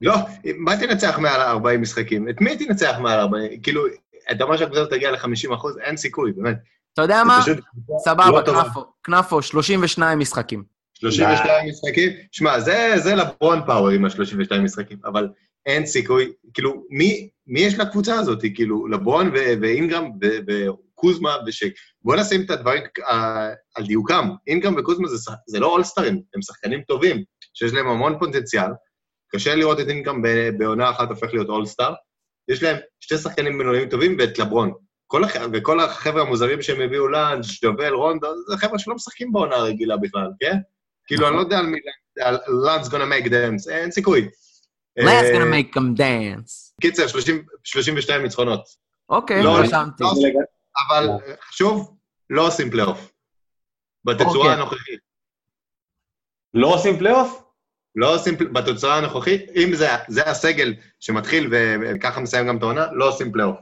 [0.00, 0.14] לא,
[0.56, 2.28] מה תנצח מעל 40 משחקים?
[2.28, 3.60] את מי תנצח מעל 40?
[3.60, 3.82] כאילו,
[4.30, 5.78] אתה אומר שהקבוצה תגיע ל-50 אחוז?
[5.78, 6.56] אין סיכוי, באמת.
[6.92, 7.40] אתה יודע מה?
[7.98, 10.64] סבבה, לא כנפו, כנפו, 32 משחקים.
[10.94, 12.10] 32 משחקים?
[12.32, 15.28] שמע, זה, זה לברון פאוור עם ה-32 משחקים, אבל
[15.66, 18.40] אין סיכוי, כאילו, מי, מי יש לקבוצה הזאת?
[18.54, 20.10] כאילו, לברון ואינגרם
[21.04, 21.72] וקוזמה ושק.
[22.02, 22.82] בואו נשים את הדברים
[23.76, 24.28] על דיוקם.
[24.46, 28.70] אינגרם וקוזמה זה, זה לא אולסטרים, הם שחקנים טובים, שיש להם המון פוטנציאל.
[29.32, 30.22] קשה לראות את אינגרם
[30.58, 31.94] בעונה אחת הופך להיות אולסטאר.
[32.48, 34.72] יש להם שתי שחקנים בינוניים טובים ואת לברון.
[35.06, 35.32] כל הח...
[35.52, 40.28] וכל החבר'ה המוזרים שהם הביאו לאנג', דובל, רונדו, זה חבר'ה שלא משחקים בעונה הרגילה בכלל,
[40.40, 40.56] כן?
[41.06, 41.78] כאילו, אני לא יודע על מי,
[42.20, 44.28] על לאנג's gonna make dance, אין סיכוי.
[44.98, 46.72] Gonna make them dance.
[46.80, 47.06] קיצר,
[47.64, 48.64] 32 ניצחונות.
[49.08, 50.04] אוקיי, לא רשמתי.
[50.86, 51.08] אבל
[51.50, 51.96] שוב,
[52.30, 53.12] לא עושים פלייאוף.
[54.04, 54.52] בתצורה אוקיי.
[54.52, 55.00] הנוכחית.
[56.54, 57.44] לא עושים פלייאוף?
[57.96, 63.08] לא עושים, בתוצאה הנוכחית, אם זה, זה הסגל שמתחיל וככה מסיים גם את העונה, לא
[63.08, 63.56] עושים פלייאוף.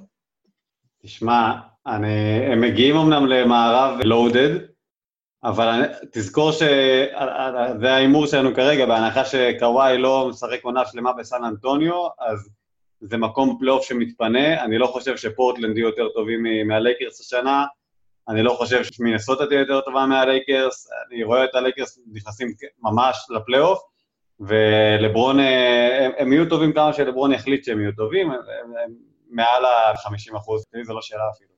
[1.03, 1.53] תשמע,
[1.87, 4.51] אני, הם מגיעים אמנם למערב loaded,
[5.44, 12.07] אבל אני, תזכור שזה ההימור שלנו כרגע, בהנחה שקוואי לא משחק עונה שלמה בסן אנטוניו,
[12.18, 12.51] אז
[13.03, 14.65] זה מקום פלייאוף שמתפנה.
[14.65, 17.65] אני לא חושב שפורטלנד יהיו יותר טובים מהלייקרס השנה,
[18.29, 22.49] אני לא חושב שמינסוטה תהיה יותר טובה מהלייקרס, אני רואה את הלייקרס נכנסים
[22.83, 23.79] ממש לפלייאוף,
[24.41, 28.41] ולברון, הם, הם יהיו טובים כמה שלברון יחליט שהם יהיו טובים, הם,
[28.85, 28.95] הם
[29.31, 31.52] מעל ה-50 אחוז, זו לא שאלה אפילו.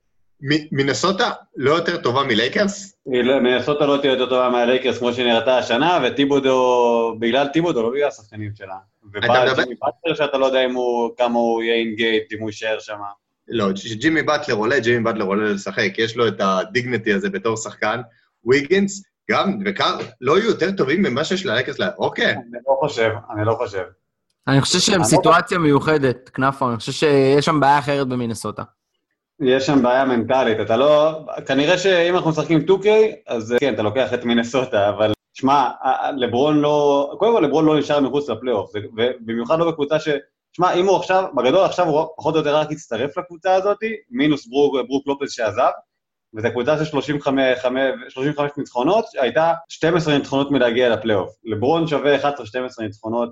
[0.72, 2.96] מינסוטה לא יותר טובה מלייקרס?
[3.06, 8.08] לא, מינסוטה לא תהיה יותר טובה מהלייקרס כמו שנראתה השנה, וטיבודו, בגלל טיבודו, לא בגלל
[8.08, 8.74] השחקנים שלה.
[9.04, 12.98] ובא ג'ימי באטלר שאתה לא יודע הוא, כמה הוא יהיה engaged, אם הוא יישאר שם.
[13.48, 18.00] לא, כשג'ימי באטלר עולה, ג'ימי באטלר עולה לשחק, יש לו את הדיגנטי הזה בתור שחקן.
[18.44, 22.32] ויגינס, גם, וקר, לא יהיו יותר טובים ממה שיש ללייקרס, אוקיי.
[22.32, 23.84] אני לא חושב, אני לא חושב.
[24.48, 28.62] אני חושב שהם לא סיטואציה מיוחדת, כנפו, אני חושב שיש שם בעיה אחרת במינסוטה.
[29.40, 31.20] יש שם בעיה מנטלית, אתה לא...
[31.46, 32.86] כנראה שאם אנחנו משחקים 2K,
[33.26, 35.70] אז כן, אתה לוקח את מינסוטה, אבל שמע,
[36.16, 37.10] לברון לא...
[37.18, 40.08] קודם כל, לברון לא נשאר מחוץ לפלייאוף, ובמיוחד לא בקבוצה ש...
[40.56, 43.78] שמע, אם הוא עכשיו, בגדול עכשיו הוא פחות או יותר רק הצטרף לקבוצה הזאת,
[44.10, 45.70] מינוס ברוק, ברוק לופס שעזב,
[46.36, 47.42] וזו קבוצה של 35,
[48.08, 51.30] 35 ניצחונות, הייתה 12 ניצחונות מלהגיע לפלייאוף.
[51.44, 52.32] לברון שווה 11-12
[52.80, 53.30] ניצחונות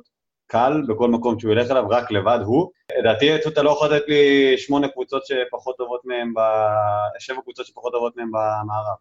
[0.53, 2.71] קל בכל מקום שהוא ילך אליו, רק לבד הוא.
[2.99, 6.41] לדעתי, אתה לא יכול לתת לי שמונה קבוצות שפחות טובות מהם, ב...
[7.19, 8.97] שבע קבוצות שפחות טובות מהם במערב.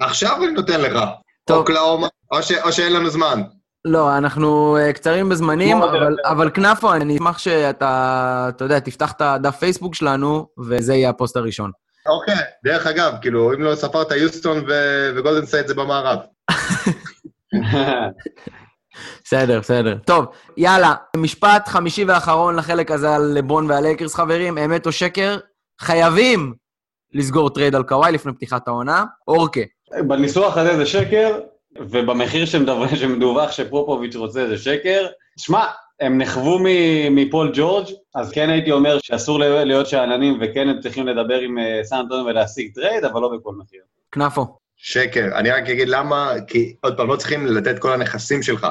[0.00, 0.98] עכשיו אני נותן לך.
[1.44, 1.58] טוב.
[1.58, 2.52] אוקלאומה, או, ש...
[2.52, 3.42] או שאין לנו זמן.
[3.84, 9.20] לא, אנחנו אה, קצרים בזמנים, אבל, אבל כנפו, אני אשמח שאתה, אתה יודע, תפתח את
[9.20, 11.70] הדף פייסבוק שלנו, וזה יהיה הפוסט הראשון.
[12.06, 16.18] אוקיי, דרך אגב, כאילו, אם לא ספרת, יוסטון ו- וגולדן סייט זה במערב.
[19.24, 19.96] בסדר, בסדר.
[20.04, 25.38] טוב, יאללה, משפט חמישי ואחרון לחלק הזה על לברון והלייקרס, חברים, אמת או שקר?
[25.80, 26.54] חייבים
[27.12, 29.04] לסגור trade על קוואי לפני פתיחת העונה.
[29.28, 29.60] אורקה.
[30.06, 31.38] בניסוח הזה זה שקר,
[31.78, 32.46] ובמחיר
[32.94, 35.06] שמדווח שפופוביץ' רוצה זה שקר.
[35.38, 35.64] שמע,
[36.00, 36.58] הם נכוו
[37.10, 41.80] מפול ג'ורג', אז כן הייתי אומר שאסור להיות שאננים, וכן הם צריכים לדבר עם אה,
[41.84, 43.80] סן אנטוניו ולהשיג trade, אבל לא בכל מחיר.
[44.12, 44.46] כנפו.
[44.76, 45.28] שקר.
[45.34, 48.66] אני רק אגיד למה, כי עוד פעם, לא צריכים לתת כל הנכסים שלך.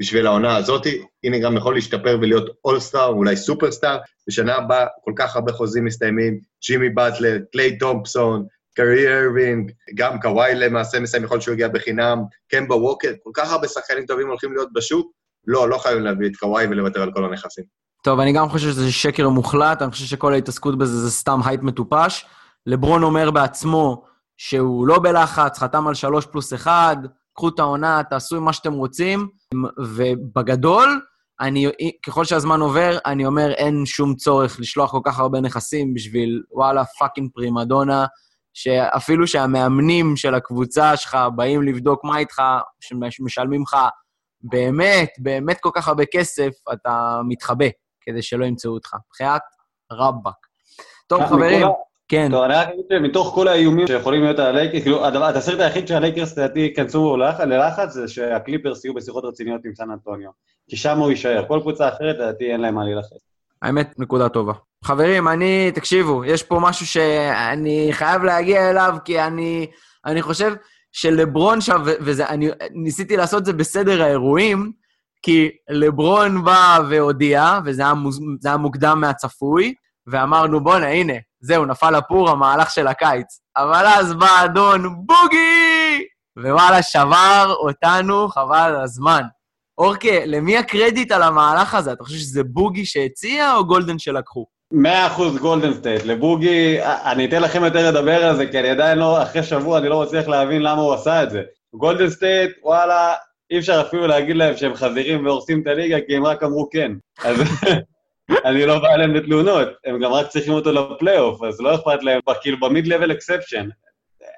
[0.00, 0.86] בשביל העונה הזאת,
[1.24, 3.98] אינגרם יכול להשתפר ולהיות all-star, אולי superstar.
[4.28, 10.54] בשנה הבאה כל כך הרבה חוזים מסתיימים, ג'ימי באטלר, קליי תומפסון, קיירי ארווינג, גם קוואי
[10.54, 12.18] למעשה מסיים, יכול להיות שהוא יגיע בחינם,
[12.50, 15.12] קמבה ווקר, כל כך הרבה שחקנים טובים הולכים להיות בשוק,
[15.46, 17.64] לא, לא חייבים להביא את קוואי ולוותר על כל הנכסים.
[18.04, 21.62] טוב, אני גם חושב שזה שקר מוחלט, אני חושב שכל ההתעסקות בזה זה סתם הייפ
[21.62, 22.24] מטופש.
[22.66, 24.04] לברון אומר בעצמו
[24.36, 26.96] שהוא לא בלחץ, חתם על שלוש פלוס אחד,
[27.36, 29.28] קחו את העונה, תעשו מה שאתם רוצים,
[29.78, 31.00] ובגדול,
[31.40, 31.66] אני,
[32.06, 36.84] ככל שהזמן עובר, אני אומר, אין שום צורך לשלוח כל כך הרבה נכסים בשביל, וואלה,
[36.98, 38.06] fucking פרימדונה,
[38.54, 42.42] שאפילו שהמאמנים של הקבוצה שלך באים לבדוק מה איתך,
[43.10, 43.76] שמשלמים לך
[44.40, 47.66] באמת, באמת כל כך הרבה כסף, אתה מתחבא
[48.00, 48.94] כדי שלא ימצאו אותך.
[49.10, 49.42] בחיית
[49.92, 50.46] רבאק.
[51.06, 51.66] טוב, חברים,
[52.08, 52.28] כן.
[52.30, 56.38] טוב, אני רק אגיד שמתוך כל האיומים שיכולים להיות על הלייקרס, כאילו, התסריט היחיד שהלייקרס
[56.38, 57.16] לדעתי ייכנסו
[57.46, 60.30] ללחץ זה שהקליפרס יהיו בשיחות רציניות עם סן אנטוניו.
[60.68, 61.44] כי שם הוא יישאר.
[61.48, 63.18] כל קבוצה אחרת, לדעתי, אין להם מה להילחץ.
[63.62, 64.52] האמת, נקודה טובה.
[64.84, 69.66] חברים, אני, תקשיבו, יש פה משהו שאני חייב להגיע אליו, כי אני,
[70.06, 70.54] אני חושב
[70.92, 74.72] שלברון שם, ואני ניסיתי לעשות את זה בסדר האירועים,
[75.22, 79.74] כי לברון בא והודיע, וזה היה, מוז, היה מוקדם מהצפוי,
[80.06, 81.14] ואמרנו, בואנה, הנה,
[81.46, 83.40] זהו, נפל הפור, המהלך של הקיץ.
[83.56, 86.04] אבל אז בא אדון בוגי!
[86.38, 89.22] ווואלה, שבר אותנו, חבל על הזמן.
[89.78, 91.92] אורקי, למי הקרדיט על המהלך הזה?
[91.92, 94.46] אתה חושב שזה בוגי שהציע או גולדן שלקחו?
[94.72, 96.04] מאה אחוז גולדן סטייט.
[96.04, 99.88] לבוגי, אני אתן לכם יותר לדבר על זה, כי אני עדיין לא, אחרי שבוע אני
[99.88, 101.42] לא מצליח להבין למה הוא עשה את זה.
[101.74, 103.14] גולדן סטייט, וואלה,
[103.50, 106.92] אי אפשר אפילו להגיד להם שהם חזירים והורסים את הליגה, כי הם רק אמרו כן.
[107.24, 107.36] אז
[108.30, 112.20] אני לא בא אליהם בתלונות, הם גם רק צריכים אותו לפלייאוף, אז לא אכפת להם,
[112.40, 113.68] כאילו ב mid-level exception.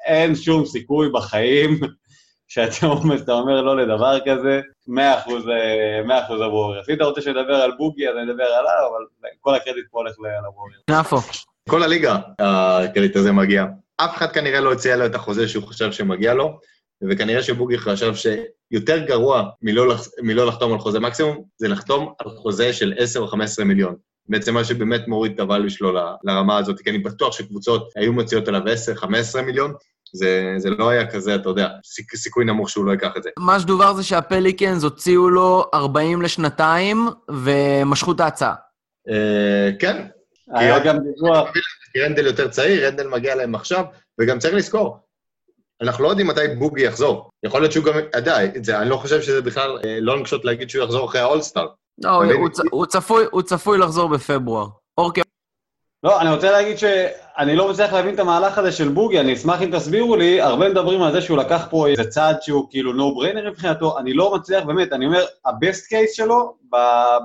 [0.06, 1.80] אין שום סיכוי בחיים
[2.48, 2.86] שאתה
[3.32, 6.88] אומר לא לדבר כזה, מאה אחוז, אה, מאה אחוז הווריורס.
[6.88, 10.14] אם אתה רוצה שנדבר על בוגי, אז אני אדבר עליו, אבל כל הקרדיט פה הולך
[10.18, 10.82] לווריורס.
[10.90, 11.16] נאפו.
[11.68, 13.64] כל הליגה הקרדיט הזה מגיע.
[13.96, 16.58] אף אחד כנראה לא הציע לו את החוזה שהוא חשב שמגיע לו,
[17.10, 20.08] וכנראה שבוגי חשב שיותר גרוע מלא, לח...
[20.22, 23.94] מלא לחתום על חוזה מקסימום, זה לחתום על חוזה של 10 או 15 מיליון.
[24.28, 25.92] בעצם מה שבאמת מוריד את הvalue שלו
[26.24, 28.62] לרמה הזאת, כי אני בטוח שקבוצות היו מוציאות עליו
[29.36, 29.72] 10-15 מיליון,
[30.12, 33.30] זה, זה לא היה כזה, אתה יודע, סיכ, סיכוי נמוך שהוא לא ייקח את זה.
[33.38, 38.54] מה שדובר זה שהפליקנס הוציאו לו 40 לשנתיים ומשכו את ההצעה.
[39.08, 40.06] אה, כן.
[40.54, 41.48] היה גם דיווח.
[41.92, 43.84] כי רנדל יותר צעיר, רנדל מגיע להם עכשיו,
[44.20, 44.98] וגם צריך לזכור,
[45.82, 47.30] אנחנו לא יודעים מתי בוגי יחזור.
[47.42, 48.38] יכול להיות שהוא גם, אתה יודע,
[48.80, 51.66] אני לא חושב שזה בכלל אה, לא נקשות להגיד שהוא יחזור אחרי האולסטאר.
[51.98, 54.66] לא, הוא, צ, הוא, צפוי, הוא צפוי לחזור בפברואר.
[54.98, 55.22] אוקיי.
[56.02, 59.62] לא, אני רוצה להגיד שאני לא מצליח להבין את המהלך הזה של בוגי, אני אשמח
[59.62, 63.18] אם תסבירו לי, הרבה מדברים על זה שהוא לקח פה איזה צעד שהוא כאילו no
[63.18, 66.54] brainer מבחינתו, אני לא מצליח, באמת, אני אומר, ה-best case שלו,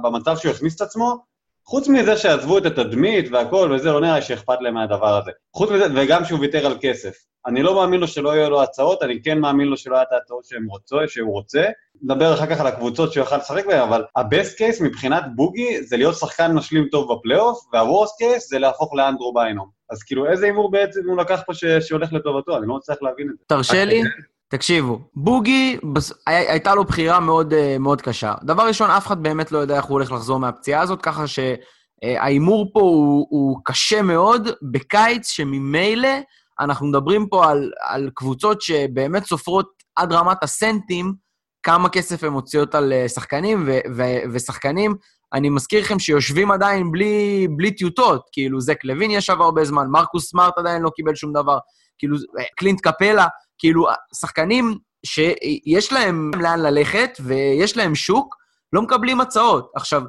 [0.04, 1.33] במצב שהוא הכניס את עצמו,
[1.66, 5.32] חוץ מזה שעזבו את התדמית והכל וזה, לא נראה שאכפת להם מהדבר הזה.
[5.56, 7.14] חוץ מזה, וגם שהוא ויתר על כסף.
[7.46, 10.12] אני לא מאמין לו שלא יהיו לו הצעות, אני כן מאמין לו שלא היה את
[10.12, 11.64] ההצעות שהם רוצו, שהוא רוצה.
[12.02, 15.98] נדבר אחר כך על הקבוצות שהוא יוכל לשחק בהן, אבל ה-best case מבחינת בוגי זה
[15.98, 19.70] להיות שחקן משלים טוב בפלייאוף, וה-worst case זה להפוך לאנדרו ביינום.
[19.90, 21.66] אז כאילו, איזה הימור בעצם הוא לקח פה ש...
[21.66, 22.58] שהולך לטובתו?
[22.58, 23.44] אני לא מצליח להבין את זה.
[23.48, 24.02] תרשה לי,
[24.54, 26.14] תקשיבו, בוגי, בס...
[26.28, 28.34] הייתה לו בחירה מאוד, אה, מאוד קשה.
[28.44, 32.72] דבר ראשון, אף אחד באמת לא יודע איך הוא הולך לחזור מהפציעה הזאת, ככה שההימור
[32.74, 36.10] פה הוא, הוא קשה מאוד, בקיץ שממילא
[36.60, 41.14] אנחנו מדברים פה על, על קבוצות שבאמת סופרות עד רמת הסנטים
[41.64, 44.96] כמה כסף הן מוציאות על אה, שחקנים, ו- ו- ושחקנים,
[45.34, 50.30] אני מזכיר לכם שיושבים עדיין בלי, בלי טיוטות, כאילו זק לוין ישב הרבה זמן, מרקוס
[50.30, 51.58] סמארט עדיין לא קיבל שום דבר,
[51.98, 53.28] כאילו אה, קלינט קפלה,
[53.64, 53.88] כאילו
[54.20, 58.36] שחקנים שיש להם לאן ללכת ויש להם שוק,
[58.74, 59.72] לא מקבלים הצעות.
[59.76, 60.02] עכשיו,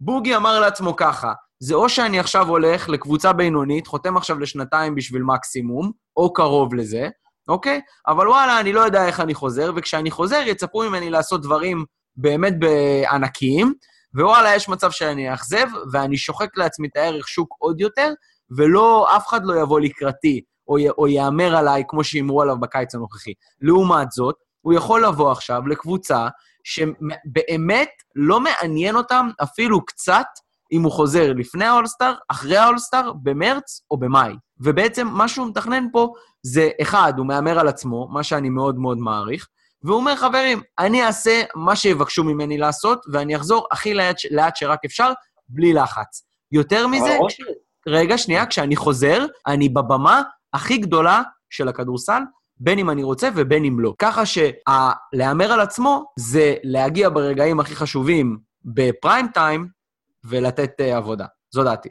[0.00, 5.22] בוגי אמר לעצמו ככה, זה או שאני עכשיו הולך לקבוצה בינונית, חותם עכשיו לשנתיים בשביל
[5.22, 7.08] מקסימום, או קרוב לזה,
[7.48, 7.80] אוקיי?
[8.08, 11.84] אבל וואלה, אני לא יודע איך אני חוזר, וכשאני חוזר יצפו ממני לעשות דברים
[12.16, 13.74] באמת בענקיים,
[14.14, 18.12] ווואלה, יש מצב שאני אאכזב, ואני שוחק לעצמי את הערך שוק עוד יותר,
[18.56, 22.94] ולא, אף אחד לא יבוא לקראתי, או, י, או יאמר עליי כמו שהימרו עליו בקיץ
[22.94, 23.32] הנוכחי.
[23.60, 26.28] לעומת זאת, הוא יכול לבוא עכשיו לקבוצה
[26.64, 30.26] שבאמת לא מעניין אותם אפילו קצת
[30.72, 34.32] אם הוא חוזר לפני האולסטאר, אחרי האולסטאר, במרץ או במאי.
[34.60, 38.98] ובעצם מה שהוא מתכנן פה זה, אחד, הוא מהמר על עצמו, מה שאני מאוד מאוד
[38.98, 39.48] מעריך,
[39.82, 44.84] והוא אומר, חברים, אני אעשה מה שיבקשו ממני לעשות, ואני אחזור הכי לאט, לאט שרק
[44.84, 45.12] אפשר,
[45.48, 46.26] בלי לחץ.
[46.52, 47.40] יותר מזה, כש...
[47.88, 50.22] רגע, שנייה, כשאני חוזר, אני בבמה
[50.54, 52.22] הכי גדולה של הכדורסל,
[52.56, 53.94] בין אם אני רוצה ובין אם לא.
[53.98, 59.68] ככה שלהמר על עצמו זה להגיע ברגעים הכי חשובים בפריים טיים
[60.24, 61.26] ולתת uh, עבודה.
[61.50, 61.88] זו דעתי.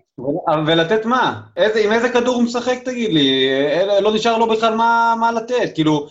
[0.67, 1.41] ולתת מה?
[1.58, 3.50] איזה, עם איזה כדור הוא משחק, תגיד לי?
[4.02, 5.71] לא נשאר לו בכלל מה, מה לתת.
[5.74, 6.08] כאילו,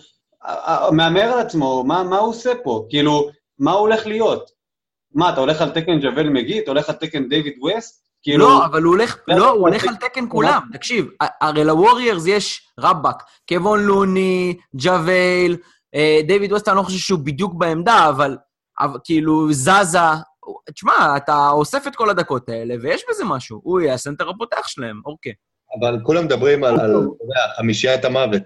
[0.91, 2.85] מהמר על עצמו, מה, מה הוא עושה פה?
[2.89, 4.51] כאילו, מה הוא הולך להיות?
[5.15, 6.59] מה, אתה הולך על תקן ג'וול מגי?
[6.59, 8.10] אתה הולך על תקן דיוויד ווסט?
[8.23, 8.45] כאילו...
[8.49, 10.61] לא, אבל הוא הולך, לא, הוא הולך על תקן כולם.
[10.73, 11.07] תקשיב,
[11.41, 15.57] הרי לווריירס יש רבאק, קוון לוני, ג'וול,
[15.95, 18.37] אה, דיוויד ווסט, אני לא חושב שהוא בדיוק בעמדה, אבל,
[18.79, 19.99] אבל כאילו, זזה.
[20.73, 23.59] תשמע, אתה אוסף את כל הדקות האלה, ויש בזה משהו.
[23.63, 25.33] הוא יהיה הסנטר הפותח שלהם, אוקיי.
[25.79, 28.43] אבל כולם מדברים על, אתה יודע, חמישיית המוות.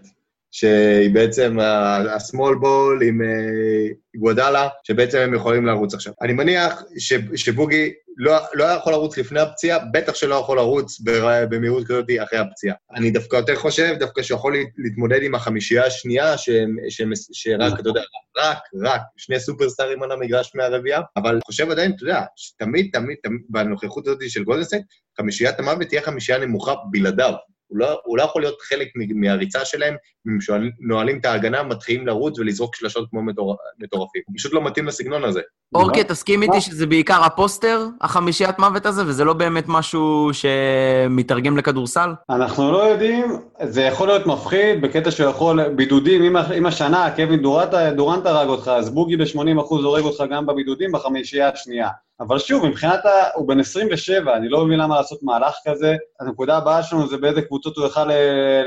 [0.58, 6.13] שהיא בעצם ה-small ball עם אה, גוודאלה, שבעצם הם יכולים לרוץ עכשיו.
[6.22, 11.02] אני מניח ש, שבוגי לא, לא יכול לרוץ לפני הפציעה, בטח שלא יכול לרוץ
[11.50, 12.76] במהירות כזאת אחרי הפציעה.
[12.96, 16.50] אני דווקא יותר חושב, דווקא שיכול להתמודד עם החמישייה השנייה, ש,
[16.89, 18.02] ש, שרק, אתה יודע,
[18.38, 23.41] רק, רק, שני סופרסטארים על המגרש מהרביעייה, אבל חושב עדיין, אתה יודע, שתמיד, תמיד, תמיד,
[23.50, 24.75] בנוכחות הזאת של גולדן סטייט,
[25.18, 27.34] חמישיית המוות תהיה חמישייה נמוכה בלעדיו.
[27.75, 29.95] הוא לא, הוא לא יכול להיות חלק מהריצה שלהם,
[30.27, 30.38] אם
[30.79, 34.21] נועלים את ההגנה, מתחילים לרוץ ולזרוק שלשות כמו מטור, מטורפים.
[34.25, 35.41] הוא פשוט לא מתאים לסגנון הזה.
[35.75, 41.57] אורקי, תסכים איתי שזה בעיקר ה poster, החמישיית מוות הזה, וזה לא באמת משהו שמתרגם
[41.57, 42.09] לכדורסל?
[42.29, 47.73] אנחנו לא יודעים, זה יכול להיות מפחיד, בקטע שהוא יכול, בידודים, אם, השנה קווין דורנט,
[47.95, 51.89] דורנט הרג אותך, אז בוגי ב-80% הורג אותך גם בבידודים בחמישייה השנייה.
[52.19, 53.09] אבל שוב, מבחינת ה...
[53.35, 55.95] הוא בן 27, אני לא מבין למה לעשות מהלך כזה.
[56.19, 58.09] הנקודה הבאה שלנו זה באיזה קבוצות הוא יכל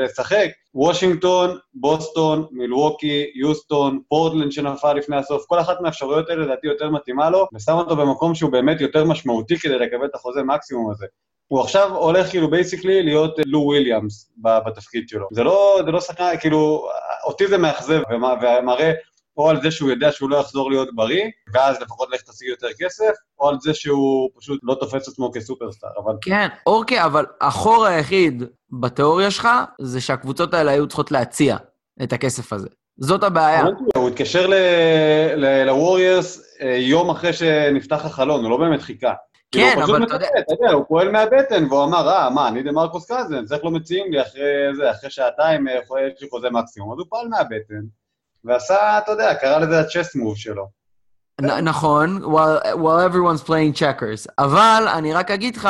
[0.04, 0.48] לשחק.
[0.74, 7.30] וושינגטון, בוסטון, מילווקי, יוסטון, פורטלנד שנפל לפני הסוף, כל אחת מהאפשרויות האלה לדעתי יותר מתאימה
[7.30, 11.06] לו, ושם אותו במקום שהוא באמת יותר משמעותי כדי לקבל את החוזה מקסימום הזה.
[11.46, 14.30] הוא עכשיו הולך כאילו basically להיות לו וויליאמס
[14.66, 15.26] בתפקיד שלו.
[15.32, 16.88] זה לא, זה לא שחקן, כאילו,
[17.24, 18.92] אותי זה מאכזב ומראה
[19.38, 22.68] או על זה שהוא יודע שהוא לא יחזור להיות בריא, ואז לפחות לך תשיג יותר
[22.78, 26.14] כסף, או על זה שהוא פשוט לא תופס עצמו כ superstar, אבל...
[26.22, 28.42] כן, אוקיי, אבל החור היחיד
[28.80, 29.48] בתיאוריה שלך
[29.80, 31.56] זה שהקבוצות האלה היו צריכות להציע
[32.02, 32.68] את הכסף הזה.
[32.98, 33.64] זאת הבעיה.
[33.96, 34.50] הוא התקשר
[35.66, 39.12] לווריירס אה, יום אחרי שנפתח החלון, הוא לא באמת חיכה.
[39.52, 40.72] כאילו, כן, אבל אתה יודע...
[40.72, 44.22] הוא פועל מהבטן, והוא אמר, אה, מה, אני דה מרקוס קזנס, איך לא מציעים לי
[44.22, 44.42] אחרי
[44.76, 47.82] זה, אחרי שעתיים אה, יש לי חוזה מקסימום, אז הוא פועל מהבטן.
[48.44, 50.68] ועשה, אתה יודע, קרא לזה ה chess move שלו.
[51.62, 54.32] נכון, while, while everyone's playing checkers.
[54.38, 55.68] אבל אני רק אגיד לך,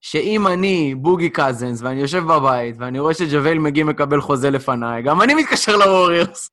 [0.00, 5.22] שאם אני בוגי קזנס, ואני יושב בבית, ואני רואה שג'וויל מגי מקבל חוזה לפניי, גם
[5.22, 6.50] אני מתקשר לווריורס.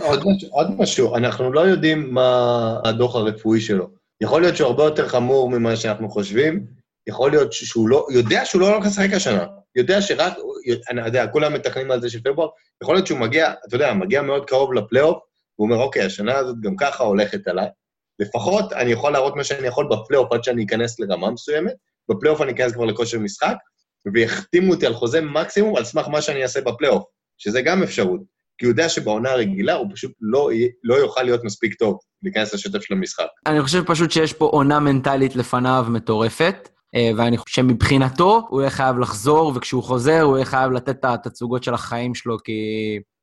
[0.00, 3.90] עוד, עוד משהו, אנחנו לא יודעים מה הדוח הרפואי שלו.
[4.20, 6.66] יכול להיות שהוא הרבה יותר חמור ממה שאנחנו חושבים,
[7.08, 9.46] יכול להיות שהוא לא, יודע שהוא לא הולך לשחק השנה.
[9.76, 10.32] יודע שרק,
[10.90, 12.48] אני יודע, כולם מתכננים על זה של פברואר,
[12.82, 15.18] יכול להיות שהוא מגיע, אתה יודע, מגיע מאוד קרוב לפלייאוף,
[15.58, 17.68] והוא אומר, אוקיי, השנה הזאת גם ככה הולכת עליי.
[18.18, 21.72] לפחות אני יכול להראות מה שאני יכול בפלייאוף עד שאני אכנס לרמה מסוימת,
[22.08, 23.56] בפלייאוף אני אכנס כבר לכושר משחק,
[24.14, 27.04] ויחתימו אותי על חוזה מקסימום על סמך מה שאני אעשה בפלייאוף,
[27.38, 28.39] שזה גם אפשרות.
[28.60, 30.50] כי הוא יודע שבעונה הרגילה הוא פשוט לא,
[30.84, 33.26] לא יוכל להיות מספיק טוב להיכנס לשטף של המשחק.
[33.46, 36.68] אני חושב פשוט שיש פה עונה מנטלית לפניו מטורפת.
[36.94, 41.04] אה, ואני חושב שמבחינתו הוא יהיה חייב לחזור, וכשהוא חוזר הוא יהיה חייב לתת את
[41.04, 42.52] התצוגות של החיים שלו, כי,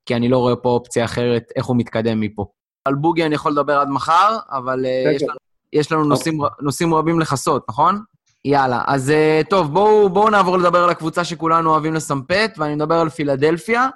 [0.06, 2.46] כי אני לא רואה פה אופציה אחרת איך הוא מתקדם מפה.
[2.84, 5.36] על בוגי אני יכול לדבר עד מחר, אבל uh, יש לנו,
[5.72, 8.00] יש לנו נושאים, נושאים רבים לכסות, נכון?
[8.44, 12.94] יאללה, אז uh, טוב, בואו בוא נעבור לדבר על הקבוצה שכולנו אוהבים לסמפת, ואני מדבר
[12.94, 13.88] על פילדלפיה.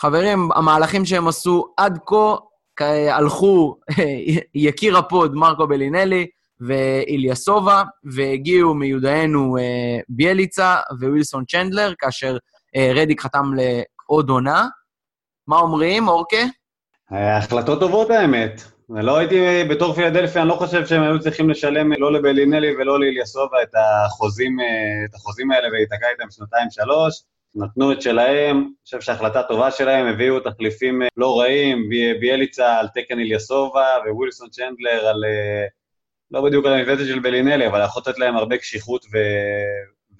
[0.00, 2.36] חברים, המהלכים שהם עשו עד כה
[3.10, 3.76] הלכו,
[4.54, 6.26] יקיר הפוד מרקו בלינלי,
[6.60, 12.36] ואיליאסובה, והגיעו מיודענו אה, ביאליצה ווילסון צ'נדלר, כאשר
[12.76, 14.66] אה, רדיק חתם לעוד עונה.
[15.46, 16.44] מה אומרים, אורקה?
[17.10, 18.62] החלטות טובות האמת.
[18.88, 23.62] לא הייתי, בתור פילדלפיה, אני לא חושב שהם היו צריכים לשלם לא לבלינלי ולא לאיליאסובה
[23.62, 24.66] את החוזים, אה,
[25.10, 27.22] את החוזים האלה ולהיתקע איתם שנתיים-שלוש.
[27.54, 31.88] נתנו את שלהם, אני חושב שהחלטה טובה שלהם, הביאו תחליפים לא רעים,
[32.20, 35.24] ביאליצה על תקן איליאסובה ווילסון צ'נדלר על
[36.30, 39.18] לא בדיוק על המפלצת של בלינלי, אבל יכול לתת להם הרבה קשיחות ו...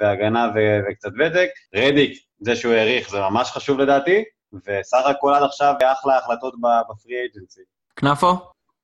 [0.01, 0.59] והגנה ו...
[0.89, 1.49] וקצת ותק.
[1.75, 7.15] רדיק, זה שהוא העריך, זה ממש חשוב לדעתי, וסך הכל עד עכשיו אחלה החלטות בפרי
[7.15, 7.61] אייג'נסי.
[7.97, 8.33] כנפו?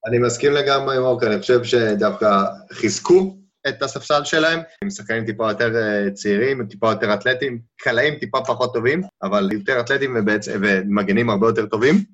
[0.06, 2.26] אני מסכים לגמרי עם אוקיי, אני חושב שדווקא
[2.72, 3.36] חיזקו
[3.68, 8.74] את הספסל שלהם, הם שחקנים טיפה יותר אה, צעירים, טיפה יותר אתלטים, קלעים טיפה פחות
[8.74, 10.48] טובים, אבל יותר אתלטים ובעצ...
[10.48, 12.04] ומגנים הרבה יותר טובים.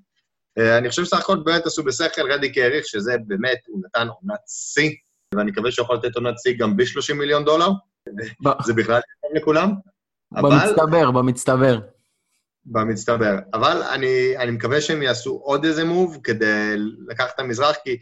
[0.59, 4.41] אה, אני חושב שסך הכל באמת עשו בשכל, רדיק העריך שזה באמת, הוא נתן עונת
[4.49, 4.91] שיא
[5.35, 7.69] ואני מקווה שהוא יכול לתת עונת שיא גם ב-30 מיליון דולר.
[8.65, 9.01] זה בכלל
[9.37, 9.71] לכולם.
[10.33, 11.79] במצטבר, במצטבר.
[12.67, 13.39] במצטבר.
[13.55, 16.75] אבל אני, אני מקווה שהם יעשו עוד איזה מוב כדי
[17.09, 17.97] לקחת את המזרח, כי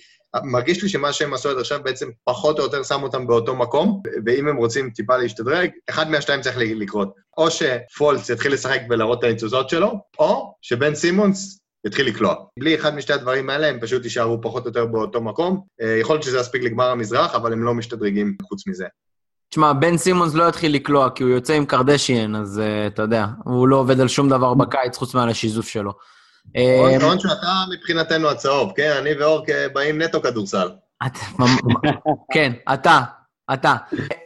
[0.45, 4.03] מרגיש לי שמה שהם עשו עד עכשיו בעצם פחות או יותר שם אותם באותו מקום,
[4.27, 7.15] ואם הם רוצים טיפה להשתדרג, אחד מהשתיים צריך לקרות.
[7.39, 12.35] או שפולץ יתחיל לשחק ולהראות את הניצוצות שלו, או שבן סימונס יתחיל לקלוע.
[12.59, 15.61] בלי אחד משתי הדברים האלה, הם פשוט יישארו פחות או יותר באותו מקום.
[15.81, 18.87] אה, יכול להיות שזה יספיק לגמר המזרח, אבל הם לא משתדרגים חוץ מזה.
[19.49, 23.27] תשמע, בן סימונס לא יתחיל לקלוע, כי הוא יוצא עם קרדשיאן, אז uh, אתה יודע,
[23.45, 25.93] הוא לא עובד על שום דבר בקיץ חוץ מעל השיזוף שלו.
[26.97, 28.93] נכון שאתה מבחינתנו הצהוב, כן?
[28.99, 30.69] אני ואור באים נטו כדורסל.
[32.33, 33.01] כן, אתה,
[33.53, 33.75] אתה.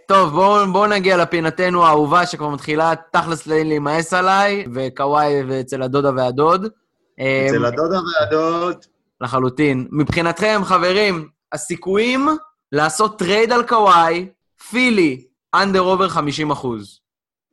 [0.08, 6.66] טוב, בואו בוא נגיע לפינתנו האהובה שכבר מתחילה תכלס להימאס עליי, וקוואי אצל הדודה והדוד.
[7.14, 8.76] אצל הדודה והדוד.
[9.20, 9.88] לחלוטין.
[9.92, 12.28] מבחינתכם, חברים, הסיכויים
[12.72, 14.28] לעשות trade על קוואי,
[14.70, 17.00] פילי, under over 50 אחוז.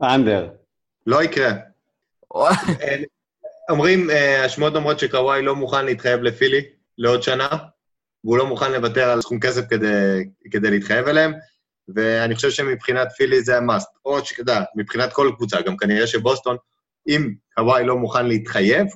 [0.04, 0.50] under.
[1.08, 1.52] לא יקרה.
[3.70, 6.62] אומרים, אה, השמועות אומרות שקוואי לא מוכן להתחייב לפילי
[6.98, 7.48] לעוד שנה,
[8.24, 11.34] והוא לא מוכן לוותר על סכום כסף כדי, כדי להתחייב אליהם,
[11.96, 13.90] ואני חושב שמבחינת פילי זה ה must.
[14.06, 16.58] או שאתה יודע, מבחינת כל קבוצה, גם כנראה שבוסטון,
[17.08, 18.88] אם קוואי לא מוכן להתחייב,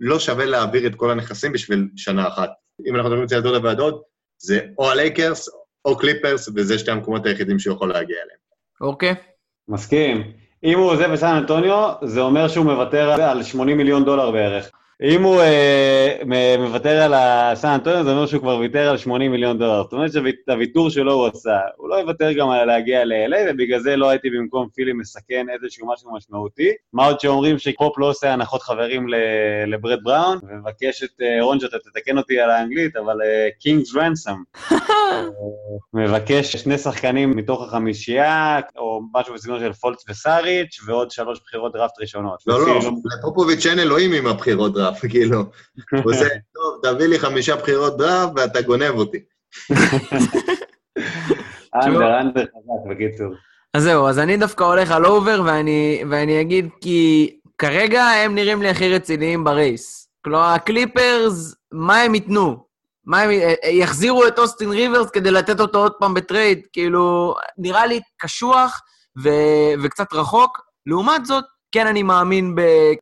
[0.00, 2.50] לא שווה להעביר את כל הנכסים בשביל שנה אחת.
[2.86, 4.02] אם אנחנו מדברים אצל דודה והדוד,
[4.38, 5.48] זה או הלייקרס
[5.84, 8.38] או קליפרס, וזה שתי המקומות היחידים שהוא יכול להגיע אליהם.
[8.80, 9.14] אוקיי.
[9.68, 10.32] מסכים.
[10.64, 14.70] אם הוא עוזב בסן אנטוניו, זה אומר שהוא מוותר על 80 מיליון דולר בערך.
[15.02, 19.58] אם הוא אה, מוותר על הסן אנטוניו, זה אומר שהוא כבר ויתר על 80 מיליון
[19.58, 19.82] דולר.
[19.82, 21.58] זאת אומרת שהוויתור שלו הוא עשה.
[21.76, 25.92] הוא לא יוותר גם על להגיע ל-LA, ובגלל זה לא הייתי במקום פילי מסכן איזשהו
[25.92, 26.70] משהו משמעותי.
[26.92, 29.06] מה עוד שאומרים שפופ לא עושה הנחות חברים
[29.66, 33.16] לברד בראון, ומבקש את אה, רון שאתה תתקן אותי על האנגלית, אבל
[33.60, 34.42] king's אה, ransom.
[35.94, 42.00] מבקש שני שחקנים מתוך החמישייה, או משהו בסגנון של פולץ וסאריץ', ועוד שלוש בחירות דראפט
[42.00, 42.42] ראשונות.
[42.46, 42.80] לא, לא,
[43.18, 44.83] לפופוביץ' אין אלוהים עם הבחירות דראפט.
[44.84, 45.38] דראפט, כאילו.
[46.04, 49.18] הוא עושה, טוב, תביא לי חמישה בחירות דראפט ואתה גונב אותי.
[51.74, 53.34] under, under חזק, בקיצור.
[53.74, 58.62] אז זהו, אז אני דווקא הולך על over, ואני, ואני אגיד כי כרגע הם נראים
[58.62, 60.08] לי הכי רציניים ב race.
[60.24, 62.64] כלומר, הקליפרס, מה הם ייתנו?
[63.06, 63.30] מה הם
[63.70, 66.66] יחזירו את אוסטין ריברס כדי לתת אותו עוד פעם בטרייד?
[66.72, 68.80] כאילו, נראה לי קשוח
[69.22, 69.28] ו,
[69.82, 70.60] וקצת רחוק.
[70.86, 71.44] לעומת זאת,
[71.74, 72.54] כן אני מאמין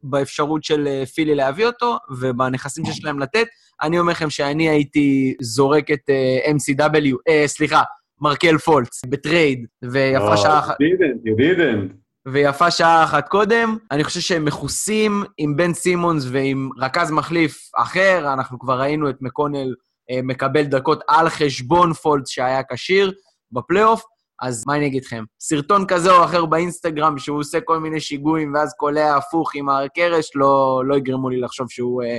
[0.02, 3.46] באפשרות של אה, פילי להביא אותו, ובנכסים שיש להם לתת.
[3.82, 7.82] אני אומר לכם שאני הייתי זורק את אה, אה, MCW, אה, אה, סליחה,
[8.20, 10.74] מרקל פולץ, בטרייד, ויפה oh, שעה אחת...
[10.74, 11.94] You didn't, you didn't.
[12.32, 13.76] ויפה שעה אחת קודם.
[13.90, 18.32] אני חושב שהם מכוסים עם בן סימונס ועם רכז מחליף אחר.
[18.32, 23.12] אנחנו כבר ראינו את מקונל אה, מקבל דקות על חשבון פולץ שהיה כשיר
[23.52, 24.02] בפלייאוף.
[24.42, 25.24] אז מה אני אגיד לכם?
[25.40, 30.30] סרטון כזה או אחר באינסטגרם שהוא עושה כל מיני שיגועים ואז קולע הפוך עם הקרש,
[30.34, 32.18] לא, לא יגרמו לי לחשוב שהוא אה,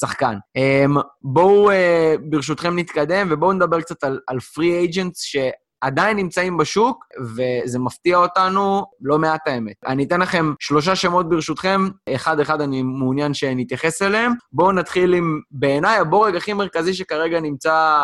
[0.00, 0.34] שחקן.
[0.56, 0.84] אה,
[1.22, 7.78] בואו אה, ברשותכם נתקדם ובואו נדבר קצת על, על פרי אייג'נטס שעדיין נמצאים בשוק, וזה
[7.78, 9.76] מפתיע אותנו לא מעט האמת.
[9.86, 14.32] אני אתן לכם שלושה שמות ברשותכם, אחד-אחד אני מעוניין שנתייחס אליהם.
[14.52, 17.96] בואו נתחיל עם, בעיניי, הבורג הכי מרכזי שכרגע נמצא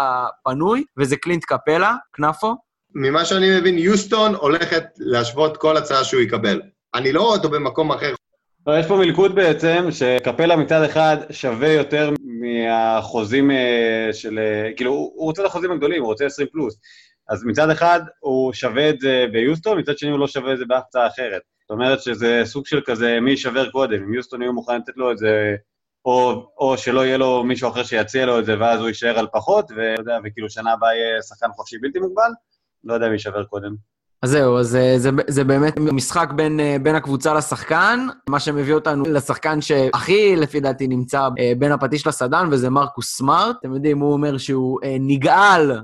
[0.45, 2.68] פנוי, וזה קלינט קפלה, כנפו.
[2.95, 6.63] ממה שאני מבין, יוסטון הולכת להשוות כל הצעה שהוא יקבל.
[6.95, 8.15] אני לא רואה אותו במקום אחר.
[8.67, 12.11] לא, יש פה מלכוד בעצם, שקפלה מצד אחד שווה יותר
[12.41, 14.39] מהחוזים אה, של...
[14.39, 16.77] אה, כאילו, הוא רוצה את החוזים הגדולים, הוא רוצה 20 פלוס.
[17.29, 20.65] אז מצד אחד הוא שווה את זה ביוסטון, מצד שני הוא לא שווה את זה
[20.65, 21.43] באף הצעה אחרת.
[21.61, 25.13] זאת אומרת שזה סוג של כזה מי יישבר קודם, אם יוסטון יהיו מוכנים לתת לו
[25.13, 25.57] את זה,
[26.05, 29.27] או, או שלא יהיה לו מישהו אחר שיציע לו את זה ואז הוא יישאר על
[29.33, 32.31] פחות, ויודע, וכאילו שנה הבאה יהיה שחקן חופשי בלתי מוגבל,
[32.85, 33.75] לא יודע מי יישבר קודם.
[34.23, 38.75] אז זהו, אז אה, זה, זה באמת משחק בין, אה, בין הקבוצה לשחקן, מה שמביא
[38.75, 43.57] אותנו לשחקן שהכי, לפי דעתי, נמצא אה, בין הפטיש לסדן, וזה מרקוס סמארט.
[43.61, 45.81] אתם יודעים, הוא אומר שהוא נגעל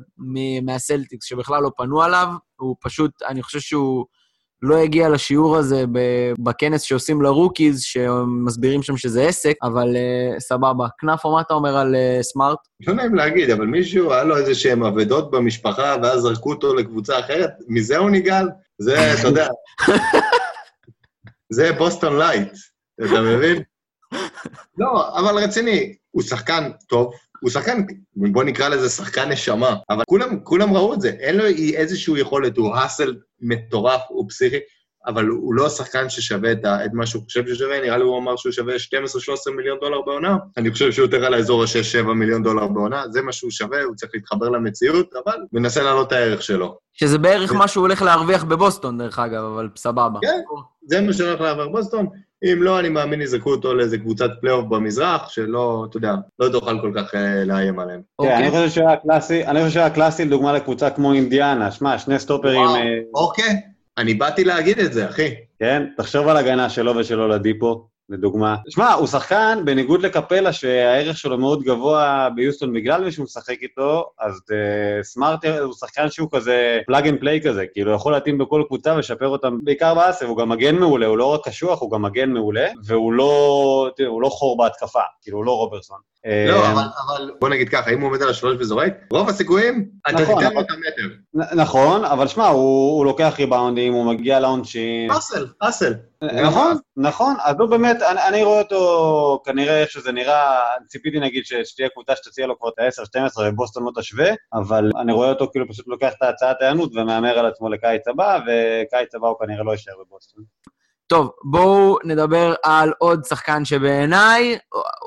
[0.63, 2.29] מהסלטיקס, שבכלל לא פנו עליו.
[2.57, 4.05] הוא פשוט, אני חושב שהוא...
[4.65, 5.85] לא הגיע לשיעור הזה
[6.39, 10.87] בכנס שעושים ל rookies, שמסבירים שם שזה עסק, אבל אה, סבבה.
[10.99, 12.59] כנפו, מה אתה אומר על אה, סמארט?
[12.87, 17.21] לא נעים להגיד, אבל מישהו, היה לו איזה שהם אבדות במשפחה, ואז זרקו אותו לקבוצה
[17.21, 18.47] אחרת, מזה הוא נגאל?
[18.79, 19.49] זה, אתה יודע,
[21.53, 22.53] זה בוסטון light,
[23.05, 23.63] אתה מבין?
[24.79, 27.13] לא, אבל רציני, הוא שחקן טוב,
[27.45, 27.83] הוא שחקן,
[28.17, 32.57] בוא נקרא לזה שחקן נשמה, אבל כולם, כולם ראו את זה, אין לו איזושהי יכולת,
[32.57, 34.57] הוא hustle מטורף, הוא פסיכי,
[35.07, 38.37] אבל הוא לא שחקן ששווה את, את מה שהוא חושב ששווה, נראה לי הוא אמר
[38.37, 42.67] שהוא שווה 12-13 מיליון דולר בעונה, אני חושב שהוא יותר על האזור ה-6-7 מיליון דולר
[42.67, 46.79] בעונה, זה מה שהוא שווה, הוא צריך להתחבר למציאות, אבל מנסה להעלות את הערך שלו.
[46.93, 50.19] שזה בערך מה שהוא הולך להרוויח בבוסטון, דרך אגב, אבל סבבה.
[50.23, 50.41] כן,
[50.87, 52.07] זה מה שהוא הולך להרוויח בבוסטון.
[52.43, 56.81] אם לא, אני מאמין יזרקו אותו לאיזה קבוצת פלייאוף במזרח, שלא, אתה יודע, לא תוכל
[56.81, 58.01] כל כך אה, לאיים עליהם.
[58.23, 58.61] כן, אני אוקיי.
[58.61, 61.71] חושב שהוא היה קלאסי, אני חושב שהוא היה קלאסי לדוגמה לקבוצה כמו אינדיאנה.
[61.71, 63.61] שמע, שני סטופרים, אה, אוקיי,
[63.99, 65.35] אני באתי להגיד את זה, אחי.
[65.59, 65.87] כן?
[65.97, 68.57] תחשוב על הגנה שלו ושל אולדיפו, לדוגמה.
[68.69, 74.05] שמע, הוא שחקן, בניגוד לקפלה, שהערך שלו מאוד גבוה ביוסטון בגלל מי שהוא משחק איתו,
[74.21, 78.63] אז אה, סמארט הוא שחקן שהוא כזה plug and play כזה, כאילו יכול להתאים בכל
[78.67, 82.03] קבוצה ולשפר אותם, בעיקר באסף, הוא גם מגן מעולה, הוא לא רק קשוח, הוא גם
[82.03, 85.99] מגן מעולה, והוא לא, תראה, הוא לא חור בהתקפה, כאילו הוא לא רוברסון.
[86.27, 89.89] לא, אה, אבל, אבל בוא נגיד ככה, אם הוא עומד על השלוש וזורק, רוב הסיכויים,
[90.09, 91.15] אתה נכון, תיתן אבל- לו את המטר.
[91.57, 95.11] נכון, אבל שמע, הוא, הוא לוקח ריבאונדים, הוא מגיע לעונשין.
[95.11, 95.95] אסל, אסל.
[96.33, 101.43] נכון, נכון, אז הוא באמת, אני, אני רואה אותו, כנראה איך שזה נראה, ציפיתי נגיד
[101.65, 105.69] שתהיה קבוצה שתציע לו כבר את ה-10-12 ובוסטון לא תשווה, אבל אני רואה אותו כאילו
[105.69, 109.73] פשוט לוקח את ההצעת ההיענות ומהמר על עצמו לקיץ הבא, וקיץ הבא הוא כנראה לא
[109.73, 110.45] יישאר בבוסטון.
[111.07, 114.59] טוב, בואו נדבר על עוד שחקן שבעיניי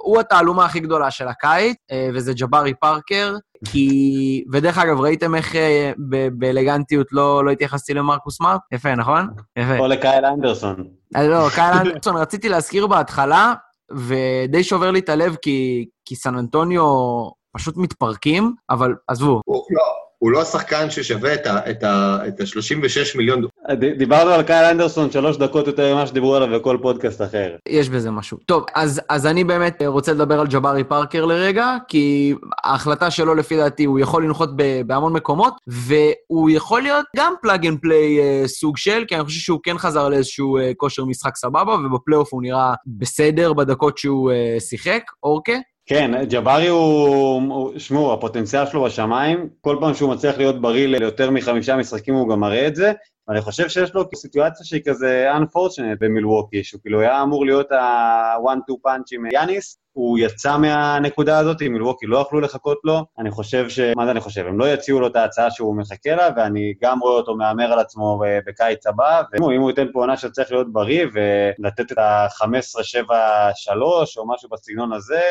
[0.04, 3.36] הוא התעלומה הכי גדולה של הקיץ, אה, וזה ג'בארי פארקר,
[3.66, 4.44] כי...
[4.52, 8.62] ודרך אגב, ראיתם איך אה, ב- באלגנטיות לא, לא התייחסתי למרקוס מארק?
[8.72, 9.28] יפה, נכון?
[9.58, 9.78] יפה.
[9.78, 10.88] או לקייל אנדרסון.
[11.16, 13.54] אז לא, קייל אנדרסון, רציתי להזכיר בהתחלה,
[13.92, 16.84] ודי שובר לי את הלב כי, כי סן אנטוניו
[17.52, 19.64] פשוט מתפרקים, אבל עזבו, לא,
[20.20, 23.52] הוא לא השחקן ששווה את ה- את ה- את ה-36 מיליון דולר.
[23.80, 27.56] ד- דיברנו על קייל אנדרסון שלוש דקות יותר ממה שדיברו עליו בכל פודקאסט אחר.
[27.70, 28.38] יש בזה משהו.
[28.46, 33.58] טוב, אז, אז אני באמת רוצה לדבר על ג'בארי פארקר לרגע, כי ההחלטה שלו, לפי
[33.58, 38.48] דעתי, הוא יכול לנחות ב, בהמון מקומות, והוא יכול להיות גם plug and play אה,
[38.48, 42.42] סוג של, כי אני חושב שהוא כן חזר לאיזשהו אה, כושר משחק סבבה, ובפלייאוף הוא
[42.42, 45.54] נראה בסדר בדקות שהוא אה, שיחק, אורקה.
[45.88, 51.76] כן, ג'בארי הוא, שמעו, הפוטנציאל שלו בשמיים, כל פעם שהוא מצליח להיות בריא ליותר מחמישה
[51.76, 52.94] משחקים הוא גם מראה את זה,
[53.28, 58.88] ואני חושב שיש לו סיטואציה שהיא כזה unfortunate במילווקי, שהוא כאילו היה אמור להיות ה-one-two
[58.88, 63.80] punch עם יאניס, הוא יצא מהנקודה הזאת, מילווקי לא יכלו לחכות לו, אני חושב ש...
[63.80, 64.46] מה זה אני חושב?
[64.48, 67.80] הם לא יציעו לו את ההצעה שהוא מחכה לה, ואני גם רואה אותו מהמר על
[67.80, 73.82] עצמו ב- בקיץ הבא, ואם הוא ייתן פה עונה שצריך להיות בריא ולתת את ה-15-7-3
[74.18, 75.22] או משהו בסגנון הזה,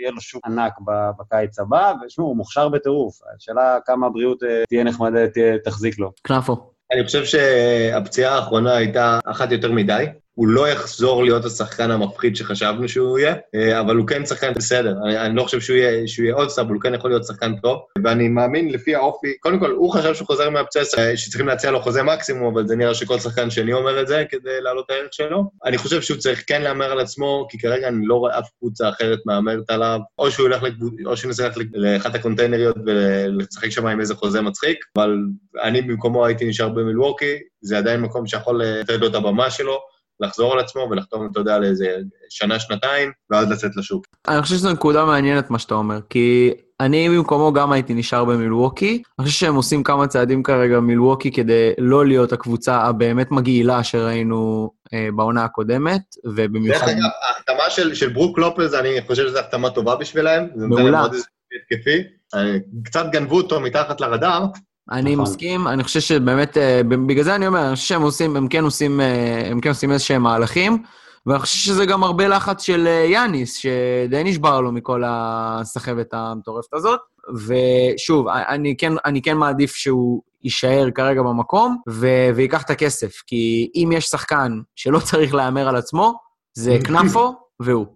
[0.00, 0.72] יהיה לו שוק ענק
[1.18, 5.20] בקיץ הבא, ושמעו, הוא מוכשר בטירוף, השאלה כמה הבריאות אה, תהיה נחמדה,
[5.64, 6.10] תחזיק לו.
[6.24, 6.73] כנפו.
[6.94, 10.04] אני חושב שהפציעה האחרונה הייתה אחת יותר מדי.
[10.34, 14.94] הוא לא יחזור להיות השחקן המפחיד שחשבנו שהוא יהיה, אה, אבל הוא כן שחקן בסדר.
[15.04, 17.56] אני, אני לא חושב שהוא יהיה, שהוא יהיה עוד סאב, הוא כן יכול להיות שחקן
[17.56, 17.78] טוב.
[18.04, 21.80] ואני מאמין לפי האופי, קודם כל, הוא חשב שהוא חוזר מהפציעה, אה, שצריכים להציע לו
[21.80, 25.08] חוזה מקסימום, אבל זה נראה שכל שחקן שני אומר את זה כדי להעלות את הערך
[25.12, 25.44] שלו.
[25.64, 28.88] אני חושב שהוא צריך כן להמר על עצמו, כי כרגע אני לא רואה אף קבוצה
[28.88, 30.92] אחרת מהמרת עליו, או שהוא ילך לקבוצ...
[31.06, 35.16] או שהוא ינסה ללכת לאחת הקונטיינריות ולשחק שם עם איזה חוזה מצחיק, אבל
[35.62, 39.93] אני במקומו הייתי נשאר במילווקי, זה עדיין מקום שיכול אה, לתת לו את הבמה שלו.
[40.20, 41.86] לחזור על עצמו ולחתום, אתה יודע, לאיזה
[42.28, 44.06] שנה-שנתיים, ואז לצאת לשוק.
[44.28, 49.02] אני חושב שזו נקודה מעניינת מה שאתה אומר, כי אני במקומו גם הייתי נשאר במילווקי.
[49.18, 54.70] אני חושב שהם עושים כמה צעדים כרגע במילווקי כדי לא להיות הקבוצה הבאמת מגעילה שראינו
[54.94, 56.88] אה, בעונה הקודמת, דרך ובמיוחד...
[56.88, 56.98] אגב,
[57.28, 60.46] ההחתמה של, של ברוק לופז, אני חושב שזו החתמה טובה בשבילם.
[60.54, 60.90] זה נותן מעולה.
[60.90, 61.26] להם עוד איזה
[61.62, 62.02] התקפי.
[62.34, 64.44] אה, קצת גנבו אותו מתחת לרדאר.
[64.90, 65.22] אני נכון.
[65.22, 68.64] מסכים, אני חושב שבאמת, אה, בגלל זה אני אומר, אני חושב שהם עושים, הם כן
[68.64, 70.82] עושים, אה, הם כן עושים איזשהם מהלכים,
[71.26, 76.74] ואני חושב שזה גם הרבה לחץ של אה, יאניס, שדי נשבר לו מכל הסחבת המטורפת
[76.74, 77.00] הזאת.
[77.46, 83.70] ושוב, אני כן, אני כן מעדיף שהוא יישאר כרגע במקום ו- וייקח את הכסף, כי
[83.74, 86.14] אם יש שחקן שלא צריך להמר על עצמו,
[86.54, 87.86] זה כנפו והוא,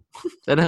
[0.43, 0.66] בסדר?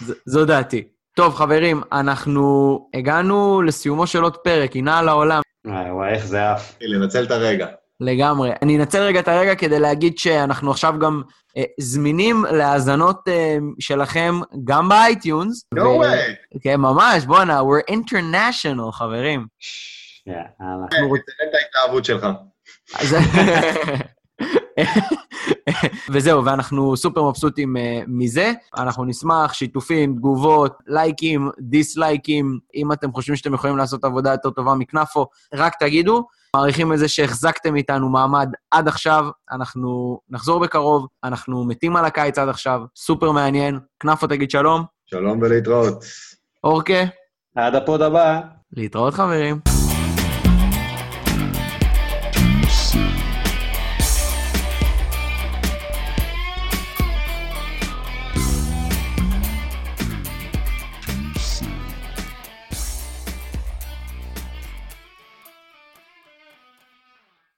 [0.00, 0.88] ז- זו דעתי.
[1.18, 5.42] טוב, חברים, אנחנו הגענו לסיומו של עוד פרק, הנה על העולם.
[5.66, 6.76] וואי, וואי, איך זה עף.
[6.80, 7.66] לנצל את הרגע.
[8.00, 8.50] לגמרי.
[8.62, 11.22] אני אנצל רגע את הרגע כדי להגיד שאנחנו עכשיו גם
[11.56, 15.64] אה, זמינים להאזנות אה, שלכם גם ב iTunes.
[15.74, 16.58] No way!
[16.62, 19.46] כן, ממש, בואנה, we're international, חברים.
[20.26, 20.86] יאללה.
[20.90, 20.96] תן
[21.48, 22.26] את ההתאהבות שלך.
[26.12, 28.52] וזהו, ואנחנו סופר מבסוטים אה, מזה.
[28.76, 32.58] אנחנו נשמח, שיתופים, תגובות, לייקים, דיסלייקים.
[32.74, 36.26] אם אתם חושבים שאתם יכולים לעשות עבודה יותר טובה מכנפו, רק תגידו.
[36.56, 42.38] מעריכים את זה שהחזקתם איתנו מעמד עד עכשיו, אנחנו נחזור בקרוב, אנחנו מתים על הקיץ
[42.38, 43.78] עד עכשיו, סופר מעניין.
[44.00, 44.84] כנפו, תגיד שלום.
[45.06, 46.04] שלום ולהתראות.
[46.64, 47.04] אורקה,
[47.56, 48.40] עד ה pod הבא.
[48.72, 49.67] להתראות חברים.